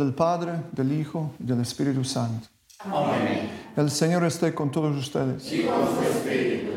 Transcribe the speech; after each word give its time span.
Del 0.00 0.14
Padre, 0.14 0.62
del 0.72 0.92
Hijo 0.92 1.32
y 1.38 1.44
del 1.44 1.60
Espíritu 1.60 2.02
Santo. 2.04 2.48
Amén. 2.78 3.50
El 3.76 3.90
Señor 3.90 4.24
esté 4.24 4.54
con 4.54 4.70
todos 4.70 4.96
ustedes. 4.96 5.52
Y 5.52 5.64
con 5.64 5.94
su 5.94 6.00
espíritu. 6.02 6.70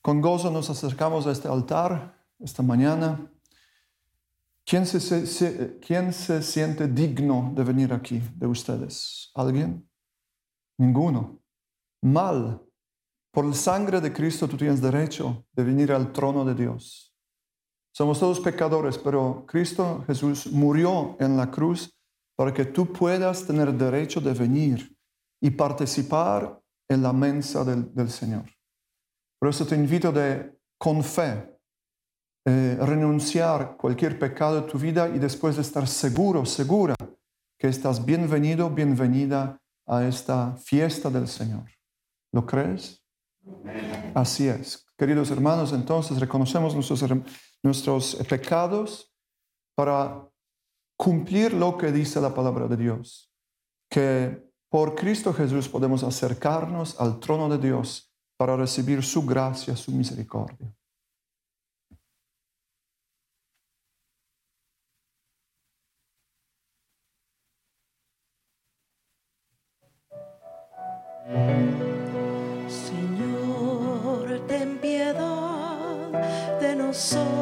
Con 0.00 0.20
gozo 0.20 0.50
nos 0.52 0.70
acercamos 0.70 1.26
a 1.26 1.32
este 1.32 1.48
altar 1.48 2.14
esta 2.38 2.62
mañana. 2.62 3.28
¿Quién 4.64 4.86
se, 4.86 5.00
se- 5.00 5.26
se- 5.26 5.78
quién 5.80 6.12
se 6.12 6.42
siente 6.42 6.86
digno 6.86 7.52
de 7.56 7.64
venir 7.64 7.92
aquí 7.92 8.22
de 8.36 8.46
ustedes? 8.46 9.30
¿Alguien? 9.34 9.88
Ninguno. 10.78 11.40
Mal. 12.02 12.62
Por 13.32 13.44
la 13.46 13.54
sangre 13.54 14.00
de 14.00 14.12
Cristo 14.12 14.46
tú 14.46 14.56
tienes 14.56 14.80
derecho 14.80 15.44
de 15.52 15.64
venir 15.64 15.90
al 15.92 16.12
trono 16.12 16.44
de 16.44 16.54
Dios. 16.54 17.12
Somos 17.92 18.20
todos 18.20 18.38
pecadores, 18.40 18.96
pero 18.98 19.44
Cristo 19.46 20.04
Jesús 20.06 20.46
murió 20.52 21.16
en 21.18 21.36
la 21.36 21.50
cruz 21.50 21.93
para 22.36 22.52
que 22.52 22.64
tú 22.64 22.92
puedas 22.92 23.46
tener 23.46 23.72
derecho 23.72 24.20
de 24.20 24.32
venir 24.32 24.96
y 25.40 25.50
participar 25.50 26.60
en 26.88 27.02
la 27.02 27.12
mensa 27.12 27.64
del, 27.64 27.94
del 27.94 28.10
Señor. 28.10 28.44
Por 29.38 29.50
eso 29.50 29.66
te 29.66 29.74
invito 29.74 30.10
de, 30.10 30.58
con 30.78 31.02
fe, 31.02 31.54
eh, 32.46 32.76
renunciar 32.80 33.76
cualquier 33.76 34.18
pecado 34.18 34.60
de 34.60 34.70
tu 34.70 34.78
vida 34.78 35.08
y 35.08 35.18
después 35.18 35.56
de 35.56 35.62
estar 35.62 35.86
seguro, 35.88 36.44
segura 36.44 36.94
que 37.58 37.68
estás 37.68 38.04
bienvenido, 38.04 38.68
bienvenida 38.68 39.58
a 39.86 40.04
esta 40.04 40.54
fiesta 40.56 41.08
del 41.08 41.26
Señor. 41.26 41.64
¿Lo 42.32 42.44
crees? 42.44 43.02
Así 44.14 44.46
es. 44.48 44.86
Queridos 44.98 45.30
hermanos, 45.30 45.72
entonces 45.72 46.20
reconocemos 46.20 46.74
nuestros, 46.74 47.04
nuestros 47.62 48.16
pecados 48.28 49.10
para 49.74 50.28
cumplir 50.96 51.52
lo 51.52 51.76
que 51.76 51.92
dice 51.92 52.20
la 52.20 52.34
palabra 52.34 52.66
de 52.68 52.76
Dios, 52.76 53.30
que 53.90 54.50
por 54.68 54.94
Cristo 54.94 55.32
Jesús 55.32 55.68
podemos 55.68 56.02
acercarnos 56.02 57.00
al 57.00 57.20
trono 57.20 57.48
de 57.48 57.58
Dios 57.58 58.12
para 58.36 58.56
recibir 58.56 59.02
su 59.02 59.24
gracia, 59.24 59.76
su 59.76 59.92
misericordia. 59.92 60.74
Señor, 72.68 74.46
ten 74.46 74.78
piedad 74.78 76.60
de 76.60 76.76
nosotros. 76.76 77.33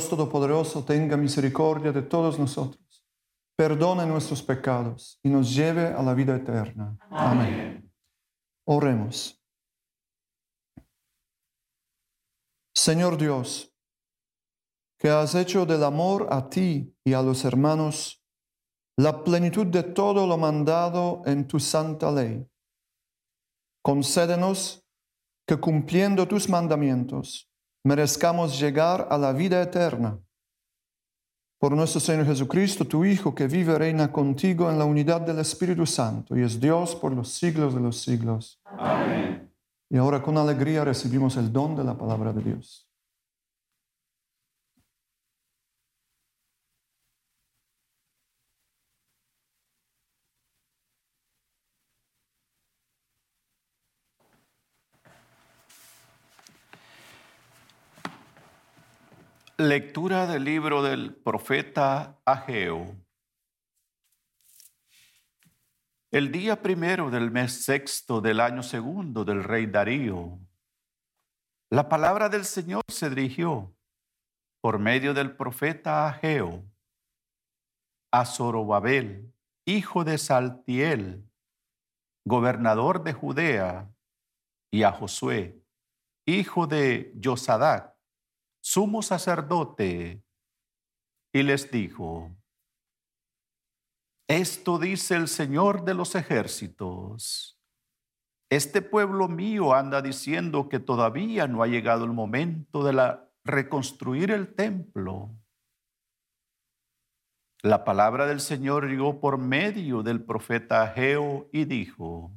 Dios 0.00 0.08
Todopoderoso 0.08 0.82
tenga 0.82 1.14
misericordia 1.14 1.92
de 1.92 2.00
todos 2.00 2.38
nosotros, 2.38 3.04
perdone 3.54 4.06
nuestros 4.06 4.42
pecados 4.42 5.20
y 5.22 5.28
nos 5.28 5.54
lleve 5.54 5.88
a 5.88 6.02
la 6.02 6.14
vida 6.14 6.36
eterna. 6.36 6.96
Amén. 7.10 7.92
Oremos. 8.64 9.38
Señor 12.74 13.18
Dios, 13.18 13.70
que 14.98 15.10
has 15.10 15.34
hecho 15.34 15.66
del 15.66 15.84
amor 15.84 16.28
a 16.30 16.48
ti 16.48 16.96
y 17.04 17.12
a 17.12 17.20
los 17.20 17.44
hermanos 17.44 18.24
la 18.96 19.22
plenitud 19.22 19.66
de 19.66 19.82
todo 19.82 20.26
lo 20.26 20.38
mandado 20.38 21.20
en 21.26 21.46
tu 21.46 21.60
santa 21.60 22.10
ley. 22.10 22.48
Concédenos 23.82 24.82
que 25.46 25.58
cumpliendo 25.58 26.26
tus 26.26 26.48
mandamientos 26.48 27.49
merezcamos 27.84 28.58
llegar 28.58 29.08
a 29.10 29.18
la 29.18 29.32
vida 29.32 29.62
eterna. 29.62 30.18
Por 31.58 31.72
nuestro 31.72 32.00
Señor 32.00 32.26
Jesucristo, 32.26 32.86
tu 32.86 33.04
Hijo, 33.04 33.34
que 33.34 33.46
vive 33.46 33.74
y 33.74 33.76
reina 33.76 34.10
contigo 34.10 34.70
en 34.70 34.78
la 34.78 34.84
unidad 34.84 35.20
del 35.20 35.38
Espíritu 35.40 35.84
Santo 35.84 36.36
y 36.36 36.42
es 36.42 36.58
Dios 36.58 36.94
por 36.94 37.12
los 37.12 37.28
siglos 37.28 37.74
de 37.74 37.80
los 37.80 38.00
siglos. 38.00 38.60
Amén. 38.64 39.52
Y 39.90 39.96
ahora 39.98 40.22
con 40.22 40.38
alegría 40.38 40.84
recibimos 40.84 41.36
el 41.36 41.52
don 41.52 41.76
de 41.76 41.84
la 41.84 41.98
palabra 41.98 42.32
de 42.32 42.42
Dios. 42.42 42.89
Lectura 59.60 60.26
del 60.26 60.44
libro 60.44 60.82
del 60.82 61.14
profeta 61.14 62.18
Ageo. 62.24 62.96
El 66.10 66.32
día 66.32 66.62
primero 66.62 67.10
del 67.10 67.30
mes 67.30 67.62
sexto 67.62 68.22
del 68.22 68.40
año 68.40 68.62
segundo 68.62 69.22
del 69.22 69.44
rey 69.44 69.66
Darío, 69.66 70.38
la 71.68 71.90
palabra 71.90 72.30
del 72.30 72.46
Señor 72.46 72.80
se 72.88 73.10
dirigió 73.10 73.76
por 74.62 74.78
medio 74.78 75.12
del 75.12 75.36
profeta 75.36 76.08
Ageo 76.08 76.64
a 78.10 78.24
Zorobabel, 78.24 79.30
hijo 79.66 80.04
de 80.04 80.16
Saltiel, 80.16 81.30
gobernador 82.24 83.04
de 83.04 83.12
Judea, 83.12 83.92
y 84.72 84.84
a 84.84 84.92
Josué, 84.92 85.62
hijo 86.24 86.66
de 86.66 87.14
Josadac, 87.22 87.99
sumo 88.60 89.02
sacerdote, 89.02 90.22
y 91.32 91.42
les 91.42 91.70
dijo, 91.70 92.36
esto 94.28 94.78
dice 94.78 95.16
el 95.16 95.28
Señor 95.28 95.84
de 95.84 95.94
los 95.94 96.14
ejércitos. 96.14 97.60
Este 98.48 98.82
pueblo 98.82 99.28
mío 99.28 99.74
anda 99.74 100.02
diciendo 100.02 100.68
que 100.68 100.80
todavía 100.80 101.46
no 101.46 101.62
ha 101.62 101.66
llegado 101.66 102.04
el 102.04 102.12
momento 102.12 102.84
de 102.84 102.92
la, 102.92 103.30
reconstruir 103.44 104.30
el 104.30 104.54
templo. 104.54 105.30
La 107.62 107.84
palabra 107.84 108.26
del 108.26 108.40
Señor 108.40 108.88
llegó 108.88 109.20
por 109.20 109.38
medio 109.38 110.02
del 110.02 110.24
profeta 110.24 110.82
Ageo 110.82 111.48
y 111.52 111.64
dijo, 111.64 112.32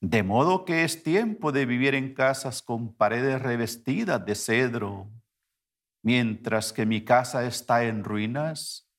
de 0.00 0.22
modo 0.22 0.64
que 0.64 0.84
es 0.84 1.02
tiempo 1.02 1.52
de 1.52 1.66
vivir 1.66 1.94
en 1.94 2.14
casas 2.14 2.62
con 2.62 2.94
paredes 2.94 3.40
revestidas 3.40 4.24
de 4.24 4.34
cedro, 4.34 5.10
mientras 6.02 6.72
que 6.72 6.86
mi 6.86 7.04
casa 7.04 7.46
está 7.46 7.84
en 7.84 8.04
ruinas. 8.04 8.90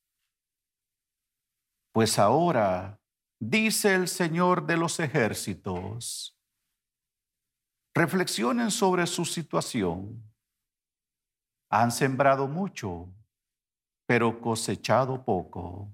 Pues 1.93 2.19
ahora, 2.19 2.99
dice 3.39 3.95
el 3.95 4.07
Señor 4.07 4.65
de 4.65 4.77
los 4.77 4.99
ejércitos, 4.99 6.37
reflexionen 7.95 8.71
sobre 8.71 9.07
su 9.07 9.25
situación. 9.25 10.23
Han 11.69 11.91
sembrado 11.91 12.47
mucho, 12.47 13.13
pero 14.07 14.39
cosechado 14.39 15.23
poco. 15.23 15.93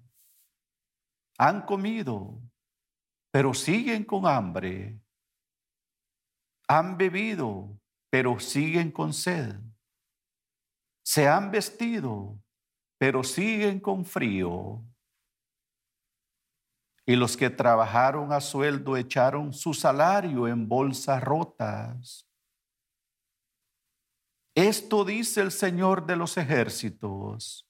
Han 1.38 1.66
comido, 1.66 2.42
pero 3.34 3.52
siguen 3.56 4.04
con 4.04 4.28
hambre. 4.28 5.02
Han 6.68 6.98
bebido, 7.00 7.82
pero 8.12 8.40
siguen 8.40 8.92
con 8.92 9.12
sed. 9.12 9.60
Se 11.04 11.28
han 11.28 11.50
vestido, 11.50 12.40
pero 13.00 13.24
siguen 13.24 13.80
con 13.80 14.06
frío. 14.06 14.86
Y 17.08 17.16
los 17.16 17.36
que 17.36 17.50
trabajaron 17.50 18.32
a 18.32 18.40
sueldo 18.40 18.96
echaron 18.96 19.52
su 19.52 19.74
salario 19.74 20.48
en 20.48 20.70
bolsas 20.70 21.22
rotas. 21.24 22.30
Esto 24.54 25.04
dice 25.04 25.42
el 25.42 25.52
Señor 25.52 26.06
de 26.06 26.18
los 26.18 26.38
ejércitos. 26.38 27.68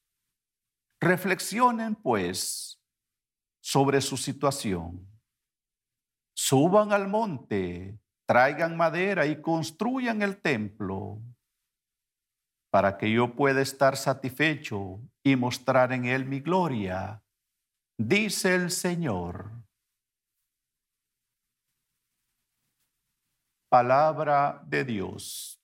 Reflexionen 1.00 1.96
pues 1.96 2.84
sobre 3.62 4.02
su 4.02 4.18
situación. 4.18 5.13
Suban 6.36 6.92
al 6.92 7.08
monte, 7.08 8.00
traigan 8.26 8.76
madera 8.76 9.26
y 9.26 9.42
construyan 9.42 10.22
el 10.22 10.42
templo 10.42 11.22
para 12.74 12.98
que 12.98 13.12
yo 13.12 13.36
pueda 13.36 13.62
estar 13.62 13.96
satisfecho 13.96 15.00
y 15.24 15.36
mostrar 15.36 15.94
en 15.94 16.06
él 16.06 16.26
mi 16.26 16.40
gloria, 16.40 17.22
dice 18.00 18.56
el 18.56 18.72
Señor. 18.72 19.52
Palabra 23.70 24.64
de 24.66 24.84
Dios. 24.86 25.62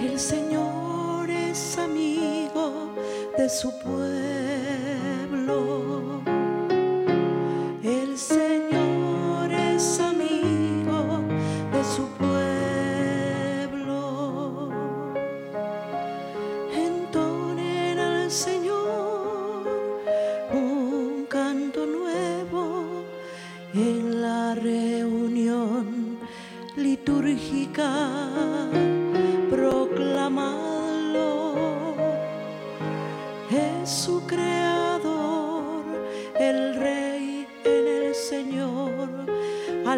El 0.00 0.20
Señor 0.20 0.53
de. 3.48 4.23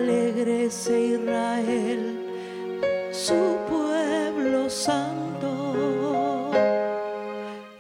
Alegrese 0.07 1.01
Israel, 1.17 2.01
su 3.11 3.59
pueblo 3.69 4.71
santo. 4.71 6.53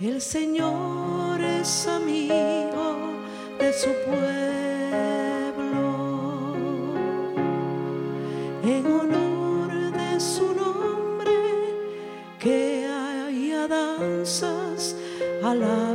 El 0.00 0.20
Señor 0.20 1.40
es 1.40 1.86
amigo 1.86 3.12
de 3.60 3.72
su 3.72 3.90
pueblo. 4.06 4.26
En 8.64 8.86
honor 8.86 9.92
de 9.92 10.18
su 10.18 10.52
nombre, 10.52 11.30
que 12.40 12.88
haya 12.88 13.68
danzas, 13.68 14.96
alábenlo 15.44 15.85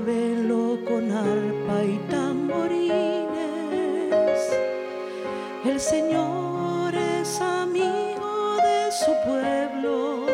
Señor 5.81 6.93
es 6.93 7.41
amigo 7.41 8.55
de 8.57 8.91
su 8.91 9.11
pueblo 9.25 10.27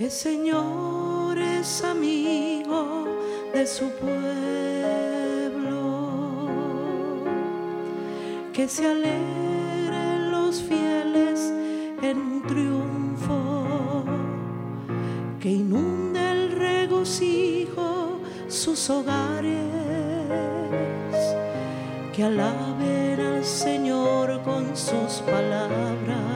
El 0.00 0.10
Señor 0.10 1.38
es 1.38 1.84
amigo 1.84 3.06
de 3.54 3.64
su 3.64 3.88
pueblo. 3.92 4.18
Que 8.52 8.66
se 8.66 8.88
alegren 8.88 9.41
sus 18.62 18.90
hogares. 18.90 19.58
Que 22.14 22.22
alaben 22.24 23.18
al 23.20 23.44
Señor 23.44 24.40
con 24.42 24.76
sus 24.76 25.12
palabras 25.32 26.32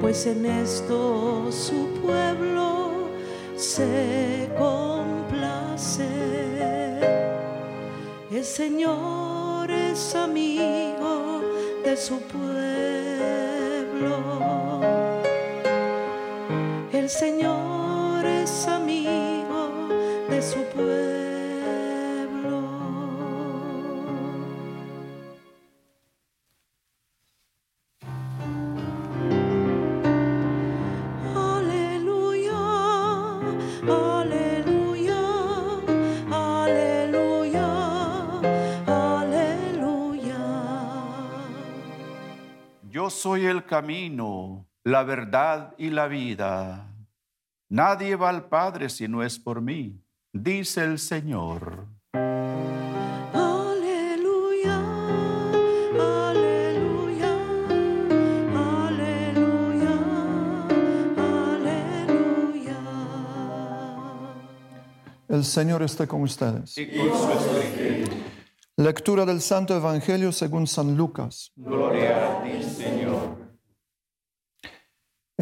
pues 0.00 0.26
en 0.26 0.44
esto 0.44 1.50
su 1.50 1.88
pueblo 2.02 3.08
se 3.56 4.50
complace. 4.56 6.06
El 8.30 8.44
Señor 8.44 9.70
es 9.70 10.14
amigo 10.14 11.40
de 11.84 11.96
su 11.96 12.20
pueblo. 12.34 12.52
El 16.92 17.08
Señor 17.08 17.73
soy 43.24 43.46
el 43.46 43.64
camino, 43.64 44.68
la 44.84 45.02
verdad 45.02 45.74
y 45.78 45.88
la 45.88 46.08
vida. 46.08 46.94
Nadie 47.70 48.16
va 48.16 48.28
al 48.28 48.50
Padre 48.50 48.90
si 48.90 49.08
no 49.08 49.22
es 49.22 49.38
por 49.38 49.62
mí, 49.62 49.98
dice 50.30 50.84
el 50.84 50.98
Señor. 50.98 51.86
Aleluya, 53.32 54.76
aleluya, 56.28 57.34
aleluya, 58.84 59.98
aleluya. 61.16 62.76
El 65.30 65.44
Señor 65.44 65.82
esté 65.82 66.06
con 66.06 66.20
ustedes. 66.20 66.74
Lectura 68.76 69.24
del 69.24 69.40
Santo 69.40 69.74
Evangelio 69.74 70.30
según 70.30 70.66
San 70.66 70.94
Lucas. 70.94 71.52
Gloria 71.56 72.40
a 72.40 72.42
ti, 72.42 72.62
Señor. 72.62 72.93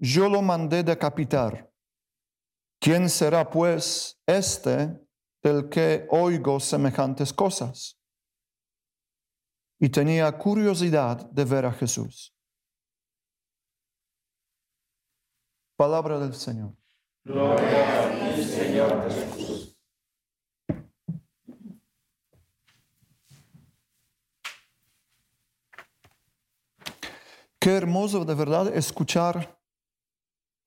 yo 0.00 0.28
lo 0.28 0.40
mandé 0.40 0.82
decapitar. 0.82 1.70
¿Quién 2.80 3.10
será 3.10 3.48
pues 3.50 4.18
este 4.26 4.98
del 5.42 5.68
que 5.68 6.06
oigo 6.10 6.58
semejantes 6.58 7.32
cosas? 7.32 8.00
Y 9.78 9.90
tenía 9.90 10.32
curiosidad 10.38 11.30
de 11.30 11.44
ver 11.44 11.66
a 11.66 11.72
Jesús. 11.72 12.34
Palabra 15.76 16.18
del 16.18 16.34
Señor. 16.34 16.74
Gloria 17.24 18.06
a 18.06 18.34
ti, 18.34 18.44
Señor 18.44 19.10
Jesús. 19.10 19.78
Qué 27.58 27.76
hermoso 27.76 28.24
de 28.24 28.34
verdad 28.34 28.74
escuchar 28.74 29.59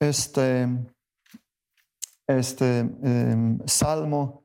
este, 0.10 0.67
este 2.27 2.79
em, 2.79 3.60
salmo 3.65 4.43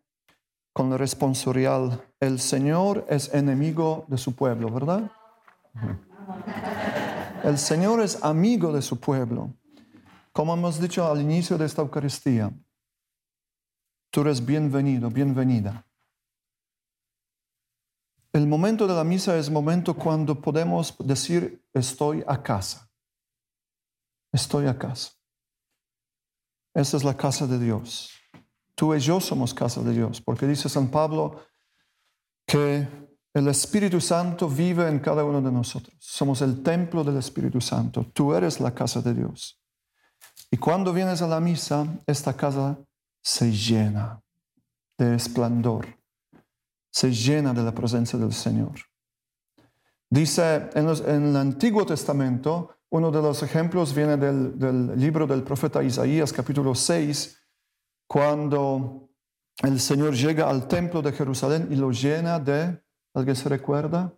con 0.72 0.92
el 0.92 0.98
responsorial. 0.98 2.04
El 2.20 2.38
Señor 2.38 3.04
es 3.08 3.32
enemigo 3.34 4.04
de 4.08 4.18
su 4.18 4.34
pueblo, 4.34 4.70
¿verdad? 4.70 5.10
El 7.42 7.58
Señor 7.58 8.00
es 8.00 8.22
amigo 8.22 8.72
de 8.72 8.82
su 8.82 9.00
pueblo, 9.00 9.54
como 10.32 10.54
hemos 10.54 10.80
dicho 10.80 11.06
al 11.10 11.20
inicio 11.20 11.58
de 11.58 11.66
esta 11.66 11.82
Eucaristía. 11.82 12.52
tú 14.10 14.22
eres 14.22 14.44
bienvenido, 14.44 15.10
bienvenida. 15.10 15.84
El 18.32 18.46
momento 18.46 18.86
de 18.86 18.94
la 18.94 19.04
misa 19.04 19.36
es 19.36 19.50
momento 19.50 19.94
cuando 19.94 20.40
podemos 20.40 20.94
decir 20.98 21.64
estoy 21.72 22.22
a 22.26 22.42
casa. 22.42 22.88
Estoy 24.32 24.66
a 24.66 24.78
casa. 24.78 25.17
Esta 26.74 26.96
es 26.96 27.04
la 27.04 27.16
casa 27.16 27.46
de 27.46 27.58
Dios. 27.58 28.10
Tú 28.74 28.94
y 28.94 29.00
yo 29.00 29.20
somos 29.20 29.52
casa 29.52 29.82
de 29.82 29.92
Dios, 29.92 30.20
porque 30.20 30.46
dice 30.46 30.68
San 30.68 30.88
Pablo 30.88 31.40
que 32.46 32.86
el 33.34 33.48
Espíritu 33.48 34.00
Santo 34.00 34.48
vive 34.48 34.88
en 34.88 35.00
cada 35.00 35.24
uno 35.24 35.42
de 35.42 35.52
nosotros. 35.52 35.96
Somos 36.00 36.42
el 36.42 36.62
templo 36.62 37.04
del 37.04 37.18
Espíritu 37.18 37.60
Santo. 37.60 38.06
Tú 38.12 38.34
eres 38.34 38.60
la 38.60 38.74
casa 38.74 39.00
de 39.00 39.14
Dios. 39.14 39.60
Y 40.50 40.56
cuando 40.56 40.92
vienes 40.92 41.22
a 41.22 41.28
la 41.28 41.40
misa, 41.40 41.86
esta 42.06 42.34
casa 42.34 42.78
se 43.20 43.52
llena 43.52 44.22
de 44.96 45.14
esplendor, 45.14 45.86
se 46.90 47.12
llena 47.12 47.52
de 47.52 47.62
la 47.62 47.72
presencia 47.72 48.18
del 48.18 48.32
Señor. 48.32 48.74
Dice 50.10 50.70
en, 50.74 50.88
el 50.88 51.36
Antiguo 51.36 51.84
Testamento, 51.84 52.77
uno 52.90 53.10
de 53.10 53.20
los 53.20 53.42
ejemplos 53.42 53.94
viene 53.94 54.16
del, 54.16 54.98
libro 54.98 55.26
del 55.26 55.42
profeta 55.42 55.82
Isaías, 55.82 56.32
capítulo 56.32 56.74
6, 56.74 57.38
cuando 58.06 59.10
el 59.62 59.78
Señor 59.78 60.14
llega 60.14 60.48
al 60.48 60.66
templo 60.66 61.02
de 61.02 61.12
Jerusalén 61.12 61.68
y 61.70 61.76
lo 61.76 61.90
llena 61.90 62.38
de, 62.38 62.82
¿alguien 63.14 63.36
se 63.36 63.48
recuerda? 63.48 64.14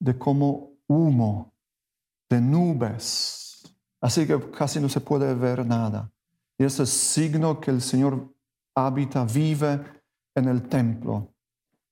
De 0.00 0.18
como 0.18 0.78
humo, 0.88 1.54
de 2.28 2.40
nubes. 2.40 3.62
Así 4.00 4.26
que 4.26 4.50
casi 4.50 4.80
no 4.80 4.88
se 4.88 5.00
puede 5.00 5.32
ver 5.34 5.64
nada. 5.64 6.10
Y 6.58 6.64
ese 6.64 6.82
es 6.82 6.90
signo 6.90 7.60
que 7.60 7.70
el 7.70 7.80
Señor 7.80 8.34
habita, 8.74 9.24
vive 9.24 9.80
en 10.34 10.48
el 10.48 10.68
templo. 10.68 11.32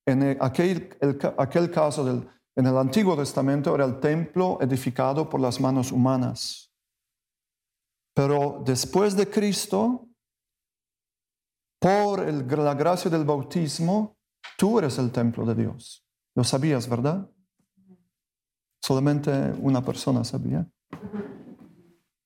En 0.05 0.37
aquel, 0.41 0.97
aquel 1.39 1.71
caso 1.71 2.05
del, 2.05 2.29
en 2.57 2.67
el 2.67 2.77
Antiguo 2.77 3.17
Testamento 3.17 3.75
era 3.75 3.85
el 3.85 4.01
templo 4.01 4.59
edificado 4.61 5.29
por 5.29 5.41
las 5.41 5.61
manos 5.61 5.93
humanas. 5.93 6.73
Pero 8.15 8.63
después 8.65 9.17
de 9.17 9.29
Cristo, 9.31 10.09
por 11.79 12.21
la 12.23 12.75
gracia 12.75 13.11
del 13.11 13.25
bautismo, 13.25 14.19
tú 14.59 14.79
eres 14.79 14.99
el 14.99 15.11
templo 15.11 15.47
de 15.47 15.55
Dios. 15.55 16.05
Lo 16.35 16.45
sabías, 16.45 16.89
¿verdad? 16.89 17.31
Solamente 18.83 19.31
una 19.61 19.83
persona 19.83 20.25
sabía. 20.25 20.69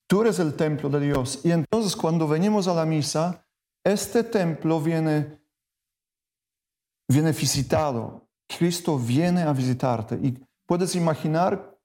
Tú 0.06 0.22
eres 0.22 0.38
el 0.38 0.54
templo 0.54 0.88
de 0.88 1.00
Dios. 1.00 1.40
Y 1.44 1.52
entonces 1.52 1.96
cuando 1.96 2.26
venimos 2.26 2.68
a 2.68 2.74
la 2.74 2.84
misa, 2.84 3.46
este 3.84 4.24
templo 4.24 4.80
viene, 4.80 5.40
viene 7.08 7.32
visitado. 7.32 8.23
Cristo 8.46 8.98
viene 8.98 9.42
a 9.42 9.52
visitarte. 9.52 10.18
Y 10.22 10.38
puedes 10.66 10.94
imaginar 10.94 11.76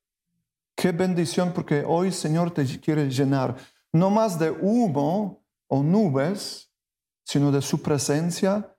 qué 0.75 0.91
bendición, 0.91 1.51
porque 1.53 1.83
hoy 1.85 2.11
Señor 2.11 2.51
te 2.51 2.65
quiere 2.79 3.09
llenar, 3.09 3.55
no 3.91 4.09
más 4.09 4.37
de 4.37 4.51
humo 4.51 5.43
o 5.67 5.83
nubes, 5.83 6.71
sino 7.25 7.51
de 7.51 7.61
su 7.61 7.81
presencia 7.81 8.75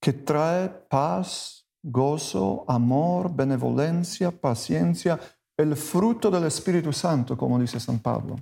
que 0.00 0.12
trae 0.12 0.68
paz, 0.68 1.66
gozo, 1.82 2.64
amor, 2.66 3.34
benevolencia, 3.34 4.30
paciencia, 4.30 5.18
el 5.56 5.76
fruto 5.76 6.30
del 6.30 6.44
Espíritu 6.44 6.92
Santo, 6.92 7.36
como 7.36 7.58
dice 7.58 7.78
San 7.78 7.98
Pablo. 7.98 8.36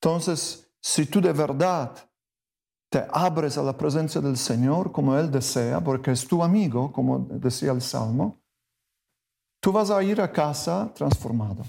Entonces, 0.00 0.70
si 0.80 1.06
tú 1.06 1.20
de 1.20 1.32
verdad 1.32 2.07
te 2.88 3.06
abres 3.10 3.58
a 3.58 3.62
la 3.62 3.76
presencia 3.76 4.20
del 4.20 4.36
Señor 4.36 4.92
como 4.92 5.16
Él 5.16 5.30
desea, 5.30 5.80
porque 5.80 6.10
es 6.10 6.26
tu 6.26 6.42
amigo, 6.42 6.92
como 6.92 7.18
decía 7.18 7.72
el 7.72 7.82
Salmo, 7.82 8.40
tú 9.60 9.72
vas 9.72 9.90
a 9.90 10.02
ir 10.02 10.20
a 10.20 10.32
casa 10.32 10.90
transformado. 10.94 11.64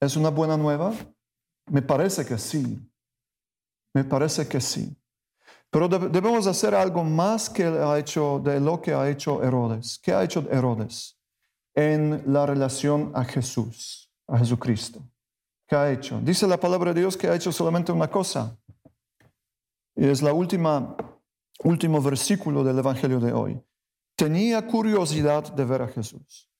¿Es 0.00 0.16
una 0.16 0.28
buena 0.28 0.56
nueva? 0.56 0.92
Me 1.70 1.80
parece 1.80 2.26
que 2.26 2.36
sí. 2.36 2.78
Me 3.94 4.04
parece 4.04 4.46
que 4.46 4.60
sí. 4.60 4.94
Pero 5.70 5.88
debemos 5.88 6.46
hacer 6.46 6.74
algo 6.74 7.02
más 7.02 7.48
que 7.48 7.64
ha 7.64 7.98
hecho 7.98 8.40
de 8.44 8.60
lo 8.60 8.80
que 8.80 8.92
ha 8.92 9.08
hecho 9.08 9.42
Herodes. 9.42 9.98
¿Qué 9.98 10.12
ha 10.12 10.22
hecho 10.22 10.46
Herodes 10.50 11.18
en 11.74 12.22
la 12.32 12.46
relación 12.46 13.10
a 13.14 13.24
Jesús, 13.24 14.12
a 14.28 14.38
Jesucristo? 14.38 15.02
¿Qué 15.66 15.74
ha 15.74 15.90
hecho? 15.90 16.20
Dice 16.22 16.46
la 16.46 16.60
palabra 16.60 16.92
de 16.92 17.00
Dios 17.00 17.16
que 17.16 17.28
ha 17.28 17.34
hecho 17.34 17.50
solamente 17.50 17.90
una 17.90 18.08
cosa. 18.08 18.56
Es 19.94 20.22
la 20.22 20.32
última 20.32 20.96
último 21.62 22.02
versículo 22.02 22.64
del 22.64 22.78
evangelio 22.78 23.20
de 23.20 23.32
hoy. 23.32 23.62
Tenía 24.16 24.66
curiosidad 24.66 25.52
de 25.52 25.64
ver 25.64 25.82
a 25.82 25.88
Jesús. 25.88 26.50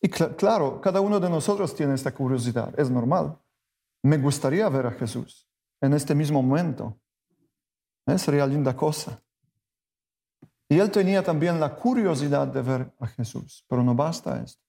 Y 0.00 0.08
claro, 0.08 0.80
cada 0.80 1.00
uno 1.00 1.18
de 1.18 1.28
nosotros 1.28 1.74
tiene 1.74 1.94
esta 1.94 2.14
curiosidad, 2.14 2.78
es 2.78 2.90
normal 2.90 3.38
me 4.02 4.18
gustaría 4.18 4.68
ver 4.68 4.86
a 4.86 4.92
Jesús 4.92 5.48
en 5.80 5.92
este 5.92 6.14
mismo 6.14 6.42
momento. 6.42 6.98
¿Eh? 8.06 8.18
Sería 8.18 8.46
linda 8.46 8.74
cosa. 8.74 9.22
Y 10.68 10.78
él 10.78 10.90
tenía 10.90 11.22
también 11.22 11.58
la 11.58 11.74
curiosidad 11.74 12.46
de 12.46 12.62
ver 12.62 12.94
a 13.00 13.06
Jesús, 13.06 13.64
pero 13.68 13.82
no 13.82 13.94
basta 13.94 14.42
esto. 14.42 14.62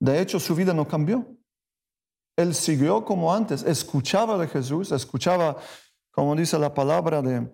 De 0.00 0.20
hecho, 0.20 0.40
su 0.40 0.54
vida 0.54 0.74
no 0.74 0.86
cambió. 0.86 1.26
Él 2.36 2.54
siguió 2.54 3.04
como 3.04 3.32
antes, 3.32 3.62
escuchaba 3.62 4.36
de 4.38 4.48
Jesús, 4.48 4.90
escuchaba, 4.92 5.56
como 6.10 6.34
dice 6.34 6.58
la 6.58 6.74
palabra, 6.74 7.22
de, 7.22 7.48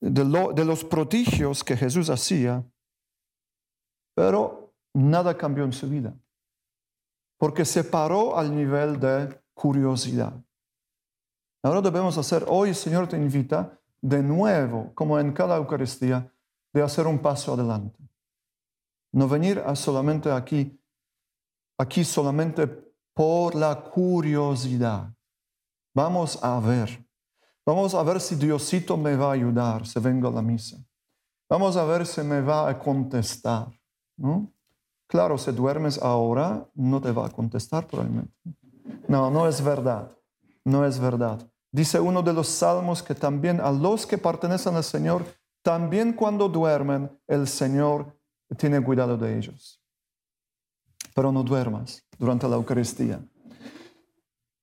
de 0.00 0.64
los 0.64 0.84
prodigios 0.84 1.62
que 1.62 1.76
Jesús 1.76 2.10
hacía, 2.10 2.64
pero 4.14 4.74
nada 4.92 5.36
cambió 5.36 5.64
en 5.64 5.72
su 5.72 5.88
vida, 5.88 6.14
porque 7.38 7.64
se 7.64 7.84
paró 7.84 8.36
al 8.36 8.54
nivel 8.54 8.98
de 8.98 9.40
curiosidad. 9.54 10.34
Ahora 11.62 11.80
debemos 11.80 12.18
hacer, 12.18 12.44
hoy 12.48 12.70
el 12.70 12.74
Señor 12.74 13.08
te 13.08 13.16
invita 13.16 13.80
de 14.00 14.22
nuevo, 14.22 14.92
como 14.94 15.18
en 15.18 15.32
cada 15.32 15.56
Eucaristía, 15.56 16.32
de 16.72 16.82
hacer 16.82 17.06
un 17.06 17.18
paso 17.18 17.54
adelante. 17.54 17.98
No 19.12 19.28
venir 19.28 19.62
a 19.64 19.74
solamente 19.74 20.30
aquí, 20.30 20.80
aquí 21.78 22.04
solamente 22.04 22.87
por 23.18 23.56
la 23.56 23.74
curiosidad. 23.74 25.12
Vamos 25.92 26.38
a 26.40 26.60
ver. 26.60 27.04
Vamos 27.66 27.92
a 27.92 28.04
ver 28.04 28.20
si 28.20 28.36
Diosito 28.36 28.96
me 28.96 29.16
va 29.16 29.30
a 29.30 29.32
ayudar 29.32 29.84
si 29.84 29.98
vengo 29.98 30.28
a 30.28 30.30
la 30.30 30.40
misa. 30.40 30.76
Vamos 31.48 31.76
a 31.76 31.84
ver 31.84 32.06
si 32.06 32.20
me 32.20 32.40
va 32.40 32.68
a 32.68 32.78
contestar. 32.78 33.66
¿no? 34.16 34.52
Claro, 35.08 35.36
si 35.36 35.50
duermes 35.50 36.00
ahora, 36.00 36.64
no 36.76 37.00
te 37.00 37.10
va 37.10 37.26
a 37.26 37.30
contestar 37.30 37.88
probablemente. 37.88 38.32
No, 39.08 39.32
no 39.32 39.48
es 39.48 39.64
verdad. 39.64 40.16
No 40.64 40.86
es 40.86 41.00
verdad. 41.00 41.44
Dice 41.72 41.98
uno 41.98 42.22
de 42.22 42.32
los 42.32 42.46
salmos 42.46 43.02
que 43.02 43.16
también 43.16 43.60
a 43.60 43.72
los 43.72 44.06
que 44.06 44.16
pertenecen 44.16 44.76
al 44.76 44.84
Señor, 44.84 45.24
también 45.62 46.12
cuando 46.12 46.48
duermen, 46.48 47.10
el 47.26 47.48
Señor 47.48 48.16
tiene 48.56 48.80
cuidado 48.80 49.16
de 49.16 49.36
ellos. 49.36 49.82
Pero 51.16 51.32
no 51.32 51.42
duermas 51.42 52.07
durante 52.18 52.48
la 52.48 52.56
Eucaristía. 52.56 53.20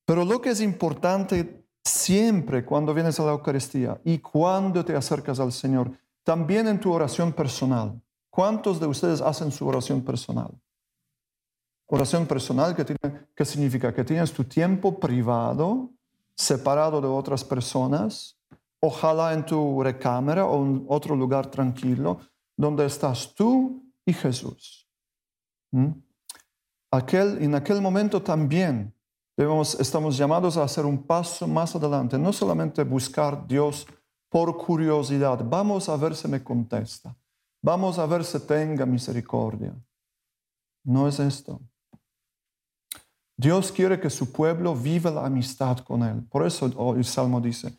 Pero 0.06 0.24
lo 0.24 0.42
que 0.42 0.52
es 0.52 0.62
importante 0.62 1.66
siempre 1.84 2.66
cuando 2.66 2.94
vienes 2.94 3.20
a 3.20 3.26
la 3.26 3.32
Eucaristía 3.32 4.00
y 4.04 4.18
cuando 4.18 4.84
te 4.84 4.96
acercas 4.96 5.40
al 5.40 5.52
Señor, 5.52 5.92
también 6.24 6.68
en 6.68 6.80
tu 6.80 6.92
oración 6.92 7.32
personal. 7.32 8.02
¿Cuántos 8.30 8.80
de 8.80 8.88
ustedes 8.88 9.22
hacen 9.22 9.52
su 9.52 9.68
oración 9.68 10.02
personal? 10.02 10.52
Oración 11.88 12.26
personal, 12.26 12.76
¿qué, 13.36 13.46
significa? 13.46 13.94
Que 13.94 14.04
tienes 14.04 14.34
tu 14.34 14.44
tiempo 14.44 15.00
privado, 15.00 15.92
separado 16.36 17.00
de 17.00 17.08
otras 17.08 17.44
personas, 17.44 18.38
ojalá 18.82 19.34
en 19.34 19.46
tu 19.46 19.82
recámara 19.82 20.46
o 20.46 20.66
en 20.66 20.86
otro 20.90 21.16
lugar 21.16 21.52
tranquilo, 21.52 22.20
donde 22.58 22.86
estás 22.86 23.34
tú 23.36 23.84
y 24.04 24.14
Jesús. 24.14 24.90
¿Mm? 25.72 25.92
Aquel, 26.92 27.42
en 27.42 27.56
aquel 27.56 27.82
momento 27.82 28.22
también 28.22 28.94
debemos, 29.36 29.80
estamos 29.80 30.18
llamados 30.18 30.58
a 30.58 30.64
hacer 30.64 30.86
un 30.86 31.04
paso 31.04 31.48
más 31.48 31.76
adelante, 31.76 32.18
no 32.18 32.32
solamente 32.32 32.84
buscar 32.84 33.46
Dios 33.48 33.88
por 34.30 34.58
curiosidad, 34.58 35.44
vamos 35.44 35.90
a 35.90 35.98
ver 35.98 36.16
si 36.16 36.28
me 36.28 36.44
contesta, 36.44 37.16
vamos 37.62 38.00
a 38.00 38.06
ver 38.06 38.24
si 38.24 38.40
tenga 38.40 38.86
misericordia. 38.86 39.74
No 40.84 41.08
es 41.08 41.20
esto. 41.20 41.60
Dios 43.38 43.72
quiere 43.72 44.00
que 44.00 44.10
su 44.10 44.32
pueblo 44.32 44.76
viva 44.76 45.12
la 45.12 45.26
amistad 45.26 45.80
con 45.80 46.04
Él. 46.04 46.24
Por 46.30 46.46
eso 46.46 46.96
el 46.96 47.04
Salmo 47.04 47.42
dice 47.42 47.78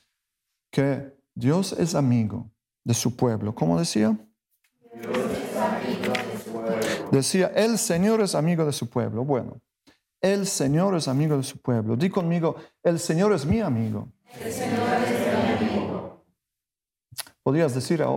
que 0.70 1.16
Dios 1.34 1.72
es 1.72 1.94
amigo 1.94 2.50
de 2.84 2.92
su 2.94 3.16
pueblo. 3.16 3.54
¿Cómo 3.54 3.78
decía? 3.78 4.18
Dios 4.92 5.16
es 5.16 5.56
amigo 5.56 6.12
de 6.12 6.38
su 6.44 6.52
pueblo. 6.52 6.95
Decía, 7.10 7.52
el 7.54 7.78
Señor 7.78 8.20
es 8.20 8.34
amigo 8.34 8.64
de 8.64 8.72
su 8.72 8.88
pueblo. 8.88 9.24
Bueno, 9.24 9.60
el 10.20 10.46
Señor 10.46 10.94
es 10.96 11.08
amigo 11.08 11.36
de 11.36 11.42
su 11.42 11.58
pueblo. 11.58 11.96
Di 11.96 12.10
conmigo, 12.10 12.56
el 12.82 12.98
Señor 12.98 13.32
es 13.32 13.46
mi 13.46 13.60
amigo. 13.60 14.08
El 14.42 14.52
Señor 14.52 14.80
es 15.04 15.26
podrías 17.42 17.72
decir 17.72 18.02
a 18.02 18.08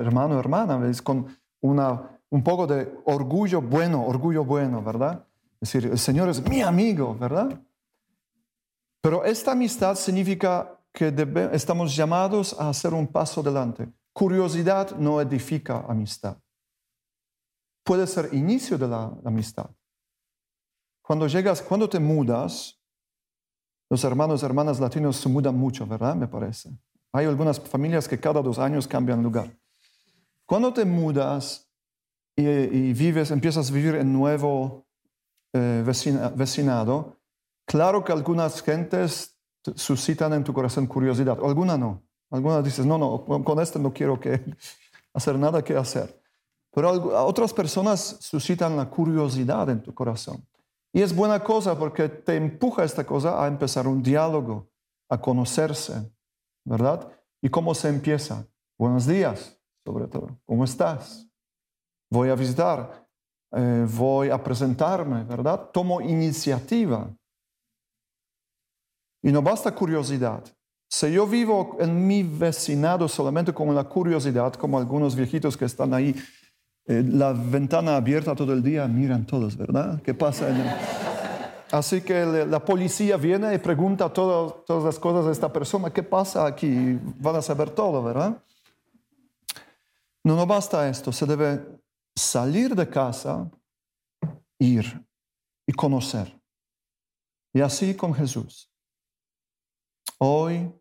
hermano, 0.00 0.38
hermana, 0.38 0.88
es 0.88 1.02
con 1.02 1.26
una, 1.60 2.20
un 2.30 2.44
poco 2.44 2.64
de 2.68 2.94
orgullo 3.06 3.60
bueno, 3.60 4.06
orgullo 4.06 4.44
bueno, 4.44 4.80
¿verdad? 4.84 5.26
Es 5.60 5.72
decir, 5.72 5.90
el 5.90 5.98
Señor 5.98 6.28
es 6.28 6.48
mi 6.48 6.62
amigo, 6.62 7.16
¿verdad? 7.18 7.60
Pero 9.02 9.24
esta 9.24 9.50
amistad 9.50 9.96
significa 9.96 10.78
que 10.92 11.10
debe- 11.10 11.50
estamos 11.52 11.96
llamados 11.96 12.54
a 12.56 12.68
hacer 12.68 12.94
un 12.94 13.08
paso 13.08 13.40
adelante. 13.40 13.88
Curiosidad 14.12 14.92
no 14.96 15.20
edifica 15.20 15.84
amistad. 15.88 16.36
Puede 17.86 18.08
ser 18.08 18.34
inicio 18.34 18.76
de 18.76 18.88
la 18.88 19.12
amistad. 19.24 19.70
Cuando 21.02 21.28
llegas, 21.28 21.62
cuando 21.62 21.88
te 21.88 22.00
mudas, 22.00 22.80
los 23.88 24.02
hermanos 24.02 24.42
y 24.42 24.44
hermanas 24.44 24.80
latinos 24.80 25.16
se 25.18 25.28
mudan 25.28 25.56
mucho, 25.56 25.86
¿verdad? 25.86 26.16
Me 26.16 26.26
parece. 26.26 26.76
Hay 27.12 27.26
algunas 27.26 27.60
familias 27.60 28.08
que 28.08 28.18
cada 28.18 28.42
dos 28.42 28.58
años 28.58 28.88
cambian 28.88 29.22
lugar. 29.22 29.56
Cuando 30.46 30.72
te 30.72 30.84
mudas 30.84 31.70
y, 32.34 32.92
vives, 32.92 33.30
empiezas 33.30 33.70
a 33.70 33.72
vivir 33.72 33.94
en 33.94 34.12
nuevo 34.12 34.84
eh, 35.52 35.84
vecina- 35.86 36.30
vecinado, 36.30 37.20
claro 37.66 38.02
que 38.02 38.10
algunas 38.10 38.62
gentes 38.62 39.38
te- 39.62 39.78
suscitan 39.78 40.32
en 40.32 40.42
tu 40.42 40.52
corazón 40.52 40.88
curiosidad, 40.88 41.38
algunas 41.40 41.78
no. 41.78 42.02
Algunas 42.30 42.64
dices, 42.64 42.84
no, 42.84 42.98
no, 42.98 43.24
con 43.44 43.60
este 43.60 43.78
no 43.78 43.92
quiero 43.92 44.18
que 44.18 44.42
hacer 45.14 45.38
nada 45.38 45.62
que 45.62 45.76
hacer. 45.76 46.20
Pero 46.76 46.90
otras 47.24 47.54
personas 47.54 48.18
suscitan 48.20 48.76
la 48.76 48.90
curiosidad 48.90 49.70
en 49.70 49.82
tu 49.82 49.94
corazón. 49.94 50.46
Y 50.92 51.00
es 51.00 51.16
buena 51.16 51.42
cosa 51.42 51.78
porque 51.78 52.06
te 52.10 52.36
empuja 52.36 52.84
esta 52.84 53.02
cosa 53.06 53.42
a 53.42 53.46
empezar 53.46 53.88
un 53.88 54.02
diálogo, 54.02 54.68
a 55.08 55.18
conocerse, 55.18 56.12
¿verdad? 56.66 57.10
¿Y 57.40 57.48
cómo 57.48 57.74
se 57.74 57.88
empieza? 57.88 58.46
Buenos 58.76 59.06
días, 59.06 59.58
sobre 59.86 60.06
todo. 60.06 60.38
¿Cómo 60.44 60.64
estás? 60.64 61.26
Voy 62.10 62.28
a 62.28 62.34
visitar, 62.34 63.08
eh, 63.52 63.86
voy 63.94 64.28
a 64.28 64.44
presentarme, 64.44 65.24
¿verdad? 65.24 65.70
Tomo 65.72 66.02
iniciativa. 66.02 67.08
Y 69.22 69.32
no 69.32 69.40
basta 69.40 69.74
curiosidad. 69.74 70.44
Si 70.90 71.10
yo 71.10 71.26
vivo 71.26 71.78
en 71.80 72.06
mi 72.06 72.22
vecinado 72.22 73.08
solamente 73.08 73.54
con 73.54 73.74
la 73.74 73.84
curiosidad, 73.84 74.52
como 74.52 74.78
algunos 74.78 75.16
viejitos 75.16 75.56
que 75.56 75.64
están 75.64 75.94
ahí, 75.94 76.14
la 76.86 77.32
ventana 77.32 77.96
abierta 77.96 78.34
todo 78.34 78.52
el 78.52 78.62
día, 78.62 78.86
miran 78.86 79.26
todos, 79.26 79.56
¿verdad? 79.56 80.00
¿Qué 80.02 80.14
pasa? 80.14 80.48
en 80.48 80.56
el- 80.56 80.76
Así 81.72 82.00
que 82.00 82.24
la 82.24 82.64
policía 82.64 83.16
viene 83.16 83.52
y 83.52 83.58
pregunta 83.58 84.12
todo- 84.12 84.62
todas 84.66 84.84
las 84.84 84.98
cosas 85.00 85.26
de 85.26 85.32
esta 85.32 85.52
persona, 85.52 85.92
¿qué 85.92 86.02
pasa 86.04 86.46
aquí? 86.46 86.96
Van 87.18 87.34
a 87.36 87.42
saber 87.42 87.70
todo, 87.70 88.02
¿verdad? 88.04 88.40
No, 90.22 90.36
no 90.36 90.46
basta 90.46 90.88
esto, 90.88 91.12
se 91.12 91.26
debe 91.26 91.60
salir 92.14 92.74
de 92.74 92.88
casa, 92.88 93.50
ir 94.60 95.04
y 95.66 95.72
conocer. 95.72 96.40
Y 97.52 97.60
así 97.60 97.96
con 97.96 98.14
Jesús. 98.14 98.70
Hoy, 100.18 100.72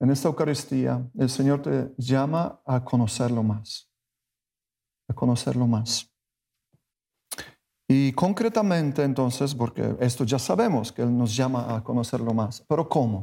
en 0.00 0.10
esta 0.10 0.26
Eucaristía, 0.28 1.08
el 1.16 1.30
Señor 1.30 1.62
te 1.62 1.92
llama 1.96 2.60
a 2.66 2.84
conocerlo 2.84 3.42
más, 3.44 3.91
a 5.12 5.14
conocerlo 5.14 5.66
más. 5.66 6.10
Y 7.88 8.12
concretamente 8.12 9.02
entonces, 9.02 9.54
porque 9.54 9.94
esto 10.00 10.24
ya 10.24 10.38
sabemos 10.38 10.90
que 10.90 11.02
Él 11.02 11.16
nos 11.16 11.36
llama 11.36 11.74
a 11.74 11.84
conocerlo 11.84 12.32
más, 12.32 12.64
pero 12.66 12.88
¿cómo? 12.88 13.22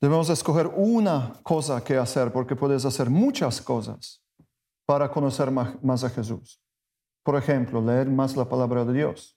Debemos 0.00 0.28
escoger 0.28 0.66
una 0.74 1.32
cosa 1.42 1.82
que 1.82 1.96
hacer, 1.96 2.32
porque 2.32 2.56
puedes 2.56 2.84
hacer 2.84 3.08
muchas 3.08 3.62
cosas 3.62 4.22
para 4.84 5.10
conocer 5.10 5.50
más 5.50 6.04
a 6.04 6.10
Jesús. 6.10 6.60
Por 7.22 7.36
ejemplo, 7.36 7.80
leer 7.80 8.08
más 8.08 8.36
la 8.36 8.48
palabra 8.48 8.84
de 8.84 8.92
Dios. 8.92 9.36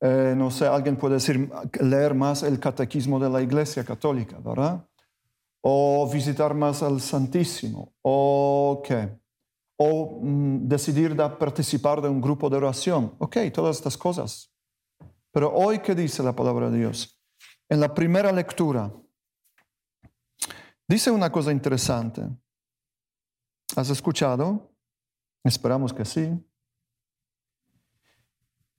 Eh, 0.00 0.34
no 0.36 0.50
sé, 0.50 0.66
alguien 0.66 0.96
puede 0.96 1.14
decir 1.14 1.50
leer 1.80 2.14
más 2.14 2.42
el 2.42 2.60
catequismo 2.60 3.18
de 3.18 3.30
la 3.30 3.40
Iglesia 3.40 3.84
Católica, 3.84 4.38
¿verdad? 4.38 4.86
O 5.62 6.10
visitar 6.12 6.54
más 6.54 6.82
al 6.82 7.00
Santísimo. 7.00 7.94
O 8.02 8.82
qué? 8.84 9.18
O 9.76 10.20
mm, 10.22 10.68
decidir 10.68 11.14
de 11.16 11.28
participar 11.30 12.00
de 12.00 12.08
un 12.08 12.20
grupo 12.20 12.48
de 12.48 12.56
oración. 12.56 13.14
Ok, 13.18 13.36
todas 13.52 13.76
estas 13.76 13.96
cosas. 13.96 14.52
Pero 15.32 15.52
hoy, 15.52 15.80
¿qué 15.80 15.94
dice 15.94 16.22
la 16.22 16.34
palabra 16.34 16.70
de 16.70 16.78
Dios? 16.78 17.20
En 17.68 17.80
la 17.80 17.92
primera 17.92 18.30
lectura, 18.30 18.92
dice 20.86 21.10
una 21.10 21.30
cosa 21.32 21.50
interesante. 21.50 22.22
¿Has 23.74 23.90
escuchado? 23.90 24.70
Esperamos 25.42 25.92
que 25.92 26.04
sí. 26.04 26.30